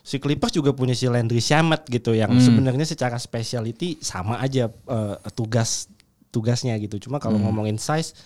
[0.02, 5.16] Si Clippers juga punya si Landry Shamet gitu yang sebenarnya secara speciality sama aja eh,
[5.30, 5.86] tugas
[6.32, 6.96] tugasnya gitu.
[7.06, 8.16] Cuma kalau ngomongin size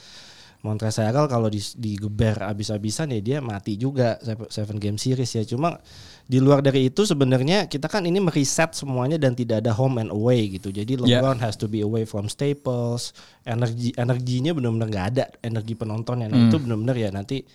[0.66, 4.18] Montrezl Harrell kalau di digeber abis-abisan ya dia mati juga
[4.50, 5.46] seven- game series ya.
[5.46, 5.78] Cuma
[6.22, 10.10] di luar dari itu sebenarnya kita kan ini mereset semuanya dan tidak ada home and
[10.10, 10.68] away gitu.
[10.68, 11.22] Jadi Yeah.
[11.22, 13.14] LeBron has to be away from Staples.
[13.42, 16.26] Energi energinya benar-benar nggak ada energi penontonnya.
[16.26, 17.46] Nah itu benar-benar ya nanti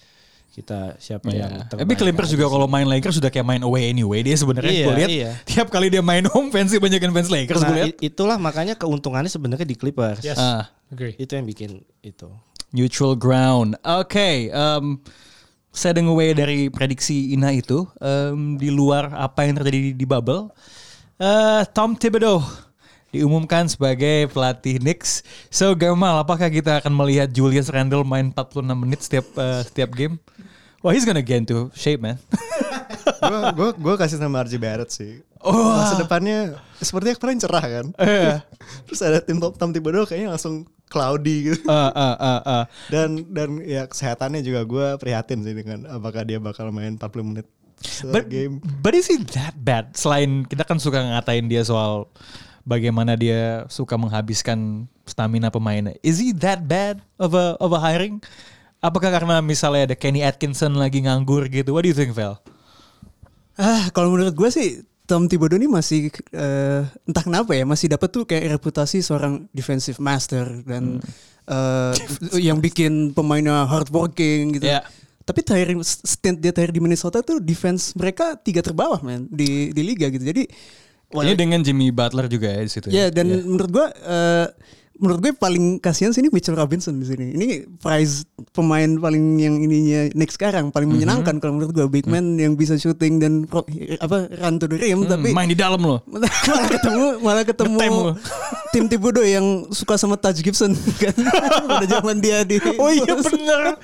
[0.52, 1.64] kita siapa yang Iya.
[1.64, 1.88] terbaik.
[1.88, 4.20] Tapi Clippers juga aja kalau main Lakers sudah kayak main away anyway.
[4.20, 5.32] Dia sebenarnya Iya, gue lihat iya.
[5.48, 7.32] tiap kali dia main home fans banyakin fans.
[7.32, 7.96] Lakers Nah, gue lihat.
[8.04, 10.20] itulah makanya keuntungannya sebenarnya di Clippers.
[10.24, 10.36] Yes.
[10.36, 10.68] Ah.
[10.92, 11.16] Agree.
[11.16, 12.28] Itu yang bikin itu.
[12.72, 13.76] Neutral ground.
[13.84, 15.00] Oke, em,
[15.72, 20.52] saya dengar away dari prediksi Ina itu em, di luar apa yang terjadi di, bubble.
[21.20, 22.42] Eh, Tom Thibodeau
[23.12, 25.22] diumumkan sebagai pelatih Knicks.
[25.52, 30.18] So Gamal, apakah kita akan melihat Julius Randle main 46 menit setiap eh, setiap game?
[30.82, 32.18] Wah, he's gonna get into shape, man.
[33.54, 35.22] gue gue kasih nama RJ Barrett sih.
[35.44, 35.78] Oh.
[35.78, 37.86] Masa depannya sepertinya kemarin cerah kan.
[38.02, 38.38] Eh.
[38.90, 41.64] Terus ada tim Tom Thibodeau kayaknya langsung cloudy gitu.
[41.64, 42.64] Eh, eh, eh, eh.
[42.92, 47.48] Dan dan ya kesehatannya juga gue prihatin sih dengan apakah dia bakal main 40 menit
[48.06, 48.62] But, game.
[48.84, 49.98] but is he that bad?
[49.98, 52.06] Selain kita kan suka ngatain dia soal
[52.62, 55.98] bagaimana dia suka menghabiskan stamina pemainnya.
[56.06, 58.22] Is he that bad of a of a hiring?
[58.86, 61.74] Apakah karena misalnya ada Kenny Atkinson lagi nganggur gitu?
[61.74, 62.38] What do you think, Val?
[63.58, 68.08] Ah, kalau menurut gue sih Tom Thibodeau ini masih eh, entah kenapa ya masih dapat
[68.16, 71.52] tuh kayak reputasi seorang defensive master dan Hmm.
[71.52, 71.94] eh,
[72.40, 74.72] yang bikin pemainnya hardworking gitu.
[74.72, 74.88] Ya.
[75.28, 79.82] Tapi terakhir stint dia terakhir di Minnesota tuh defense mereka tiga terbawah man di di
[79.84, 80.24] liga gitu.
[80.24, 80.48] Jadi
[81.12, 82.88] Ini dengan Jimmy Butler juga ya di situ.
[82.88, 84.48] Ya dan menurut gua eh,
[85.02, 87.34] menurut gue paling kasihan sih ini Mitchell Robinson di sini.
[87.34, 88.22] Ini prize
[88.52, 90.96] pemain paling yang ininya next sekarang paling Mhm.
[90.96, 93.66] menyenangkan kalau menurut gua big man yang bisa shooting dan pro-
[93.98, 96.00] apa run to the rim tapi Hmm, main di dalam loh.
[96.48, 97.80] malah ketemu malah ketemu
[98.70, 100.72] tim Thibodeau yang suka sama Taj Gibson
[101.02, 101.16] kan
[101.68, 103.76] pada zaman dia di Oh iya bener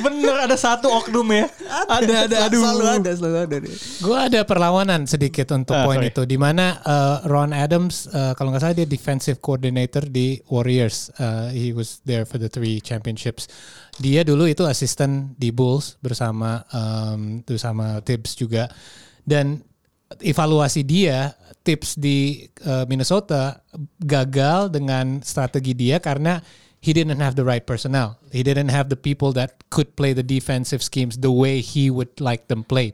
[0.00, 1.46] Bener ada satu oknum ya
[1.86, 3.72] Ada ada aduh selalu ada selalu ada deh.
[4.00, 8.50] Gue ada perlawanan sedikit untuk Ah, poin itu, di mana uh, Ron Adams, uh, kalau
[8.50, 10.63] nggak salah dia defensive coordinator di Warriors.
[11.20, 13.46] Uh, he was there for the three championships.
[14.00, 18.72] Dia dulu itu asisten di Bulls bersama um, bersama Tibbs juga.
[19.24, 19.60] Dan
[20.20, 23.64] evaluasi dia tips di uh, Minnesota
[24.04, 26.38] gagal dengan strategi dia karena
[26.84, 28.20] he didn't have the right personnel.
[28.28, 32.12] He didn't have the people that could play the defensive schemes the way he would
[32.20, 32.92] like them played.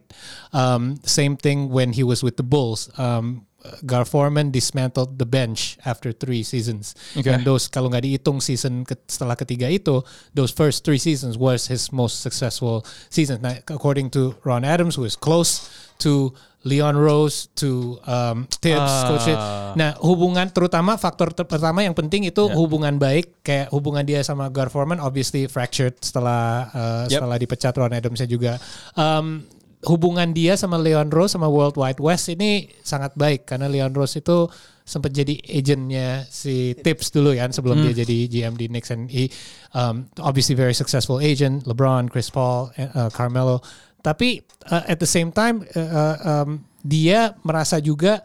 [0.55, 2.87] Um, same thing when he was with the Bulls.
[2.95, 3.50] Um,
[3.85, 6.97] Gar Forman dismantled the bench after three seasons.
[7.13, 7.29] Okay.
[7.29, 10.01] And those kalau nggak dihitung season ke, setelah ketiga itu,
[10.33, 13.41] those first three seasons was his most successful seasons.
[13.41, 15.69] Now, according to Ron Adams, who is close
[16.01, 19.09] to Leon Rose, to um, Tibbs, Ah.
[19.09, 19.29] coach.
[19.77, 22.53] Nah, hubungan terutama faktor ter- pertama yang penting itu Ya.
[22.53, 27.17] hubungan baik kayak hubungan dia sama Gar Forman obviously fractured setelah uh, Yep.
[27.17, 28.61] setelah dipecat Ron Adamsnya juga.
[28.93, 29.45] Um,
[29.89, 34.21] hubungan dia sama Leon Rose sama World Wide West ini sangat baik karena Leon Rose
[34.21, 34.45] itu
[34.85, 39.31] sempat jadi agentnya si Tips dulu ya sebelum dia jadi GM di Knicks and he
[39.73, 43.63] um, obviously very successful agent LeBron, Chris Paul, uh, Carmelo.
[44.03, 48.21] Tapi uh, at the same time uh, uh, um, dia merasa juga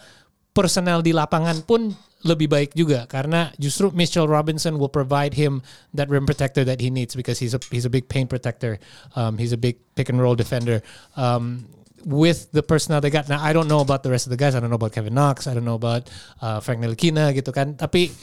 [0.55, 1.93] personel di lapangan pun
[2.25, 5.61] lebih baik juga karena justru Mitchell Robinson will provide him
[5.93, 8.81] that rim protector that he needs because he's a he's a big paint protector.
[9.13, 10.81] Um, he's a big pick and roll defender.
[11.13, 11.69] Um,
[12.05, 13.25] with the personnel they got.
[13.25, 14.53] Now I don't know about the rest of the guys.
[14.53, 15.49] I don't know about Kevin Knox.
[15.49, 16.05] I don't know about
[16.37, 17.73] uh, Frank Ntilikina gitu kan.
[17.73, 18.13] Tapi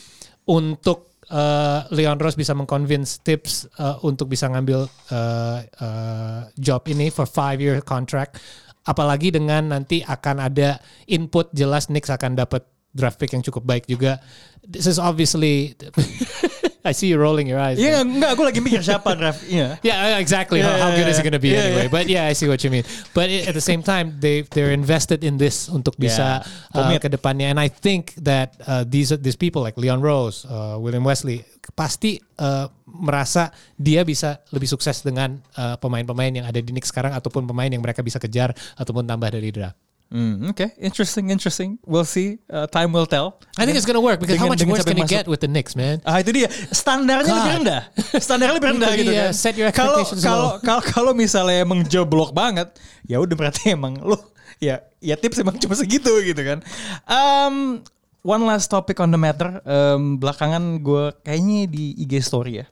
[0.46, 7.10] untuk uh, Leon Rose bisa mengconvince Tips uh, untuk bisa ngambil uh, uh, job ini
[7.10, 8.38] for five year contract
[8.82, 13.84] apalagi dengan nanti akan ada input jelas Knicks akan dapat draft pick yang cukup baik
[13.84, 14.20] juga
[14.62, 15.72] this is obviously
[16.82, 20.18] I see you rolling your eyes Iya enggak gue lagi mikir siapa draft Iya Yeah,
[20.18, 20.58] exactly.
[20.58, 21.26] Yeah, how, how yeah, good is it yeah.
[21.30, 21.86] going to be Yeah, anyway?
[21.86, 21.94] yeah.
[21.94, 22.82] But yeah, I see what you mean.
[23.14, 26.74] But i- at the same time, they they're invested in this untuk bisa Yeah.
[26.74, 27.54] uh, ke depannya.
[27.54, 31.46] And I think that uh, these these people like Leon Rose, uh, William Wesley
[31.78, 37.14] pasti uh, merasa dia bisa lebih sukses dengan uh, pemain-pemain yang ada di Knicks sekarang
[37.14, 39.78] ataupun pemain yang mereka bisa kejar ataupun tambah dari draft.
[40.12, 44.20] Hmm, Oke interesting interesting We'll see Uh, Time will tell I think it's gonna work
[44.20, 46.04] because how Dengan- much dengan worse can you get with the Knicks, man?
[46.04, 47.38] Ah itu dia standarnya God.
[47.40, 47.82] lebih rendah.
[48.20, 49.32] Standarnya lebih rendah Itu gitu kan.
[49.32, 52.76] set your Kalau expectations kalau kalau kalau misalnya emang joblok banget,
[53.08, 54.20] ya udah berarti emang lu
[54.60, 56.60] ya ya tips emang cuma segitu gitu kan.
[57.08, 57.80] Um,
[58.20, 59.64] one last topic on the matter.
[59.64, 62.66] Um, belakangan gue kayaknya di IG story ya.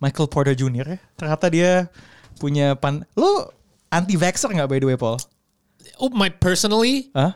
[0.00, 0.96] Michael Porter Jr.
[0.96, 0.98] ya.
[1.12, 1.70] Ternyata dia
[2.38, 3.04] punya pan.
[3.12, 3.44] Lu
[3.88, 5.20] anti vaxxer nggak by the way Paul?
[5.98, 7.34] Oh, my personally, Hah?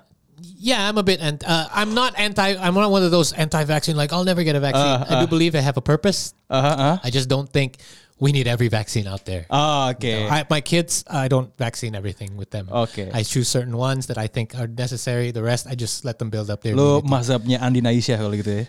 [0.63, 1.21] Yeah, I'm a bit.
[1.21, 2.55] Anti, uh, I'm not anti.
[2.55, 3.97] I'm not one of those anti-vaccine.
[3.97, 4.83] Like I'll never get a vaccine.
[4.83, 5.27] Uh, I do uh.
[5.27, 6.35] believe they have a purpose.
[6.51, 6.99] Uh, uh.
[7.03, 7.79] I just don't think
[8.19, 9.47] we need every vaccine out there.
[9.51, 10.07] Ah, oke.
[10.07, 12.71] I, my kids, I don't vaccine everything with them.
[12.71, 13.11] Okay.
[13.13, 15.31] I choose certain ones that I think are necessary.
[15.35, 16.79] The rest, I just let them build up their.
[16.79, 18.65] Lo mazhabnya Andi Aisyah kalau gitu ya.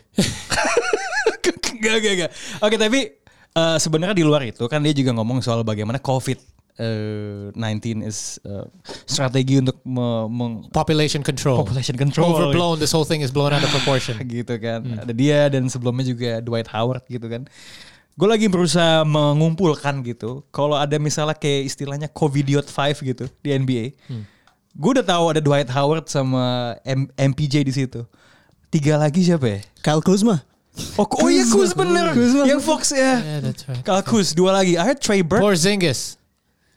[1.84, 2.32] gak, gak, gak.
[2.66, 3.00] Oke, tapi
[3.54, 8.40] eh, sebenarnya di luar itu kan dia juga ngomong soal bagaimana COVID eh, 19 is
[8.42, 8.66] eh,
[9.06, 11.62] strategi untuk me- meng- Population control.
[11.62, 12.34] population control.
[12.34, 12.80] Overblown.
[12.82, 14.18] This whole thing is blown out of proportion.
[14.30, 14.82] gitu kan.
[15.02, 17.46] Ada dia dan sebelumnya juga Dwight Howard gitu kan.
[18.14, 20.46] Gue lagi berusaha mengumpulkan gitu.
[20.54, 23.86] Kalau ada misalnya kayak istilahnya Covidiot 5 gitu di NBA.
[24.74, 28.06] Gue udah tahu ada Dwight Howard sama M- MPJ di situ.
[28.70, 29.60] Tiga lagi siapa ya?
[29.82, 30.42] Kyle Kuzma.
[30.98, 32.18] Oh, oh iya Kuz bener.
[32.50, 33.22] Yang Fox ya.
[33.22, 33.86] Yeah, that's right.
[33.86, 34.74] Kyle Kuz dua lagi.
[34.74, 35.46] I heard Trey Burke.
[35.46, 36.18] Porzingis.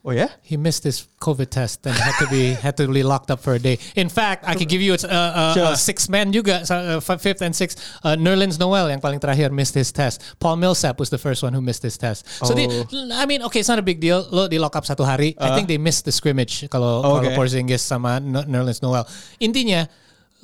[0.07, 0.31] Oh ya?
[0.47, 3.59] He missed his COVID test and had to be had to be locked up for
[3.59, 3.83] a day.
[3.99, 5.75] In fact, I could give you a, a, Sure.
[5.75, 7.83] a six man juga, uh, fi- fifth and sixth.
[8.07, 10.23] Uh, Nerlens Noel yang paling terakhir missed his test.
[10.39, 12.23] Paul Millsap was the first one who missed his test.
[12.47, 12.71] So they,
[13.19, 14.23] I mean, okay, it's not a big deal.
[14.31, 15.35] Lo di lock up satu hari.
[15.43, 17.35] I think they missed the scrimmage kalau kalau Okay.
[17.35, 19.03] Porzingis sama Nerlens Noel.
[19.43, 19.91] Intinya.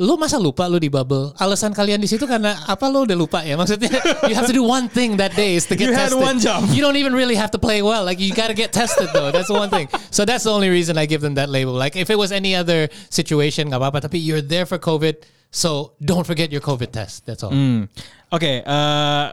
[0.00, 1.36] Lu masa lupa lu di bubble?
[1.36, 3.60] Alasan kalian di situ karena apa lu udah lupa ya?
[3.60, 3.92] Maksudnya
[4.24, 6.24] you have to do one thing that day is to get You had tested.
[6.24, 6.64] one job.
[6.72, 8.00] You don't even really have to play well.
[8.00, 9.28] Like you got to get tested though.
[9.28, 9.92] That's the one thing.
[10.08, 11.76] So that's the only reason I give them that label.
[11.76, 14.08] Like if it was any other situation, nggak apa-apa.
[14.08, 17.28] Tapi you're there for COVID, so don't forget your COVID test.
[17.28, 17.52] That's all.
[17.52, 17.92] Hmm.
[18.32, 19.26] Oke, eh,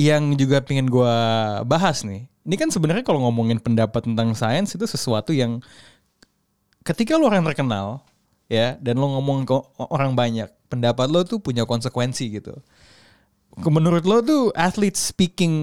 [0.00, 1.14] yang juga pengen gue
[1.68, 2.24] bahas nih.
[2.48, 5.60] Ini kan sebenarnya kalau ngomongin pendapat tentang sains itu sesuatu yang
[6.88, 8.00] ketika lo orang terkenal
[8.46, 9.54] ya dan lo ngomong ke
[9.90, 12.54] orang banyak, pendapat lo tuh punya konsekuensi gitu.
[13.56, 15.54] Menurut lo tuh athlete speaking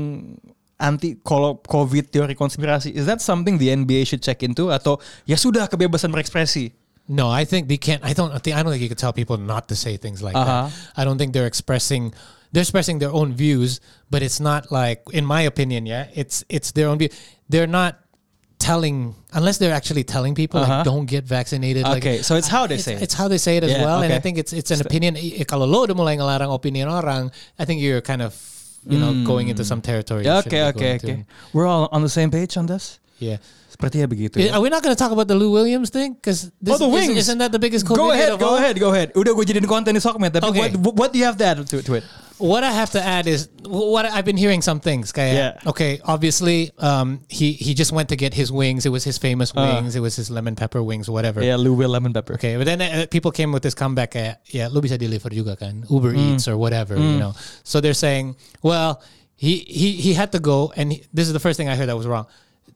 [0.82, 5.38] anti kalau covid teori konspirasi is that something the NBA should check into atau ya
[5.38, 6.74] sudah kebebasan berekspresi
[7.04, 8.00] No, I think they can't.
[8.00, 8.56] I don't think.
[8.56, 10.72] I don't think you could tell people not to say things like Uh-huh.
[10.72, 10.72] that.
[10.96, 12.16] I don't think they're expressing.
[12.56, 16.72] They're expressing their own views, but it's not like, in my opinion, yeah, it's it's
[16.72, 17.12] their own view.
[17.52, 18.00] They're not
[18.64, 20.80] telling unless they're actually telling people Uh-huh.
[20.80, 21.84] like don't get vaccinated.
[21.84, 23.04] like- Okay, so it's how they it's, say it.
[23.04, 25.20] It's how they say it as Yeah, well, and I think it's it's an opinion.
[25.20, 27.28] I- Kalau lo udah mulai ngelarang opini orang,
[27.60, 28.32] I think you're kind of
[28.88, 30.24] you know going into some territory.
[30.24, 31.08] Ya, shouldn't Oke be oke going oke.
[31.08, 31.14] to.
[31.52, 33.04] We're all on the same page on this.
[33.20, 33.44] Yeah.
[33.74, 34.38] Sepertinya begitu.
[34.54, 36.14] Are we not going to talk about the Lou Williams thing?
[36.14, 37.18] Because Oh, the wings.
[37.18, 38.62] Isn't that the biggest COVID Go ahead, go all?
[38.62, 39.10] ahead, go ahead.
[39.18, 40.78] Udah gue jadiin konten di Sokmed, tapi Okay.
[40.78, 42.06] what, what do you have to add to, to it?
[42.38, 45.12] What I have to add is what I've been hearing some things.
[45.12, 45.70] Kaya, Yeah.
[45.70, 46.02] Okay.
[46.04, 48.86] Obviously, um, he he just went to get his wings.
[48.86, 49.62] It was his famous Uh.
[49.80, 49.96] wings.
[49.96, 51.44] It was his lemon pepper wings, whatever.
[51.44, 52.34] Yeah, Lou Will Lemon Pepper.
[52.36, 54.16] Okay, but then uh, people came with this comeback.
[54.16, 56.34] Uh, yeah, lu bisa deliver juga kan, Uber Mm.
[56.36, 57.34] Eats or whatever, you know.
[57.64, 59.02] So they're saying, well,
[59.36, 61.88] he he he had to go, and he, this is the first thing I heard
[61.88, 62.26] that was wrong.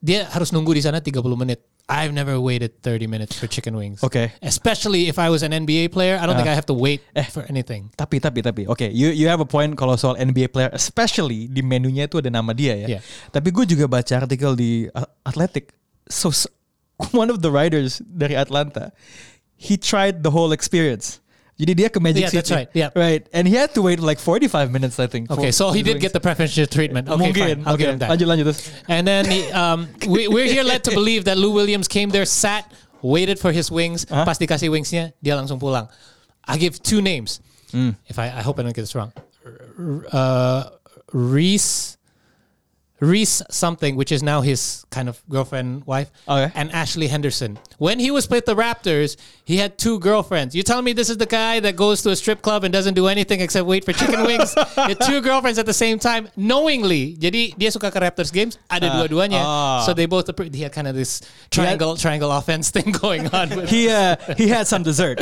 [0.07, 1.59] Dia harus nunggu di sana 30 menit.
[1.87, 3.99] I've never waited 30 minutes for chicken wings.
[4.03, 4.31] Okay.
[4.39, 6.55] Especially if I was an NBA player, I don't think Uh.
[6.55, 7.27] I have to wait Eh.
[7.27, 7.91] for anything.
[7.95, 11.59] Tapi tapi tapi, oke, you you have a point kalau soal NBA player, especially di
[11.59, 12.99] menunya itu ada nama dia ya.
[12.99, 13.01] Yeah.
[13.31, 15.75] Tapi gue juga baca artikel di uh, Athletic.
[16.07, 16.47] So, so
[17.15, 18.91] one of the writers dari Atlanta,
[19.55, 21.19] he tried the whole experience.
[21.57, 22.37] Jadi dia ke Magic Yeah, City.
[22.37, 22.69] that's right.
[22.77, 22.89] Yeah.
[22.93, 23.25] Right.
[23.33, 25.31] And he had to wait like 45 minutes I think.
[25.33, 27.09] Okay, so he did get the preferential treatment.
[27.09, 27.41] Okay, Mungkin.
[27.41, 27.59] fine.
[27.65, 28.13] I'll give him that.
[28.13, 28.53] Lanjut lanjut.
[28.87, 32.25] And then he, um, we, we're here led to believe that Lou Williams came there,
[32.29, 32.69] sat,
[33.01, 34.05] waited for his wings.
[34.05, 34.21] Uh-huh.
[34.21, 35.89] Pas dikasih wingsnya, dia langsung pulang.
[36.45, 37.41] I give two names.
[37.73, 37.97] Hmm.
[38.05, 39.11] If I, I hope I don't get this wrong.
[40.13, 40.69] Uh,
[41.11, 41.96] Reese,
[42.99, 46.51] Reese something, which is now his kind of girlfriend, wife, Okay.
[46.55, 47.59] and Ashley Henderson.
[47.77, 50.55] When he was with the Raptors, he had two girlfriends.
[50.55, 52.95] You telling me this is the guy that goes to a strip club and doesn't
[52.95, 54.53] do anything except wait for chicken wings?
[54.53, 57.13] He had two girlfriends at the same time, knowingly.
[57.21, 59.41] Jadi dia suka ke Raptors games, ada dua-duanya.
[59.45, 59.83] ah.
[59.85, 61.21] So they both he had kind of this
[61.51, 63.49] triangle triangle offense thing going on.
[63.53, 65.21] With He uh, he had some dessert.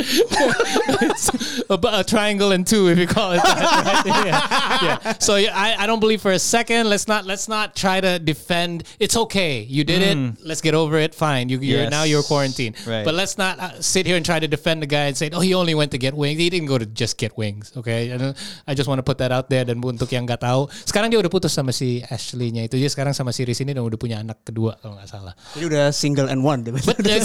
[1.68, 4.04] a, a triangle and two, if you call it that.
[4.06, 4.26] Right?
[4.26, 4.78] yeah.
[5.04, 5.12] yeah.
[5.18, 6.88] So yeah, I, I don't believe for a second.
[6.88, 8.84] Let's not let's not try to defend.
[9.00, 9.66] It's okay.
[9.66, 10.16] You did it.
[10.44, 11.14] Let's get over it.
[11.14, 11.48] Fine.
[11.48, 11.90] You, you're Yes.
[11.90, 12.76] now you're quarantined.
[12.86, 13.04] Right.
[13.04, 15.40] But let's not uh, sit here and try to defend the guy and say, oh,
[15.40, 16.38] he only went to get wings.
[16.38, 17.72] He didn't go to just get wings.
[17.76, 18.12] Okay.
[18.16, 18.36] Don't-
[18.66, 19.64] I just want to put that out there.
[19.64, 22.76] Dan untuk yang nggak tahu, sekarang dia udah putus sama si Ashley-nya itu.
[22.76, 25.32] Dia sekarang sama si Riz ini dan udah punya anak kedua kalau nggak salah.
[25.56, 26.60] Jadi udah single and one.
[26.66, 27.22] But yeah,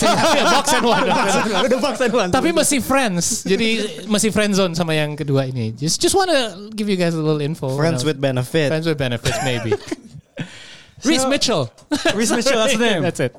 [0.56, 1.04] box and one.
[1.06, 2.30] udah box and one.
[2.32, 3.44] Tapi masih friends.
[3.44, 5.74] Jadi masih friend zone sama yang kedua ini.
[5.76, 7.74] Just just want to give you guys a little info.
[7.76, 8.16] Friends you know.
[8.16, 8.70] with benefit.
[8.70, 9.74] friends with benefits maybe.
[11.10, 11.70] Reese Mitchell.
[12.14, 13.02] Reese Mitchell, that's the name.
[13.02, 13.34] That's it.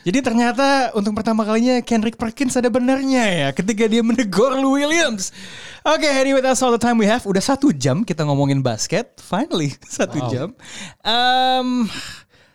[0.00, 5.28] Jadi ternyata untuk pertama kalinya Kendrick Perkins ada benarnya ya ketika dia menegur Lou Williams.
[5.84, 7.20] Oke, anyway that's all the time we have.
[7.28, 9.20] Udah satu jam kita ngomongin basket.
[9.20, 10.56] Finally satu jam.
[11.04, 11.84] Um,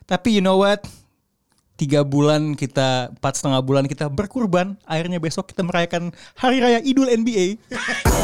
[0.09, 0.81] tapi you know what?
[1.75, 4.79] Tiga bulan kita, empat setengah bulan kita berkurban.
[4.87, 7.61] Akhirnya besok kita merayakan Hari Raya Idul NBA.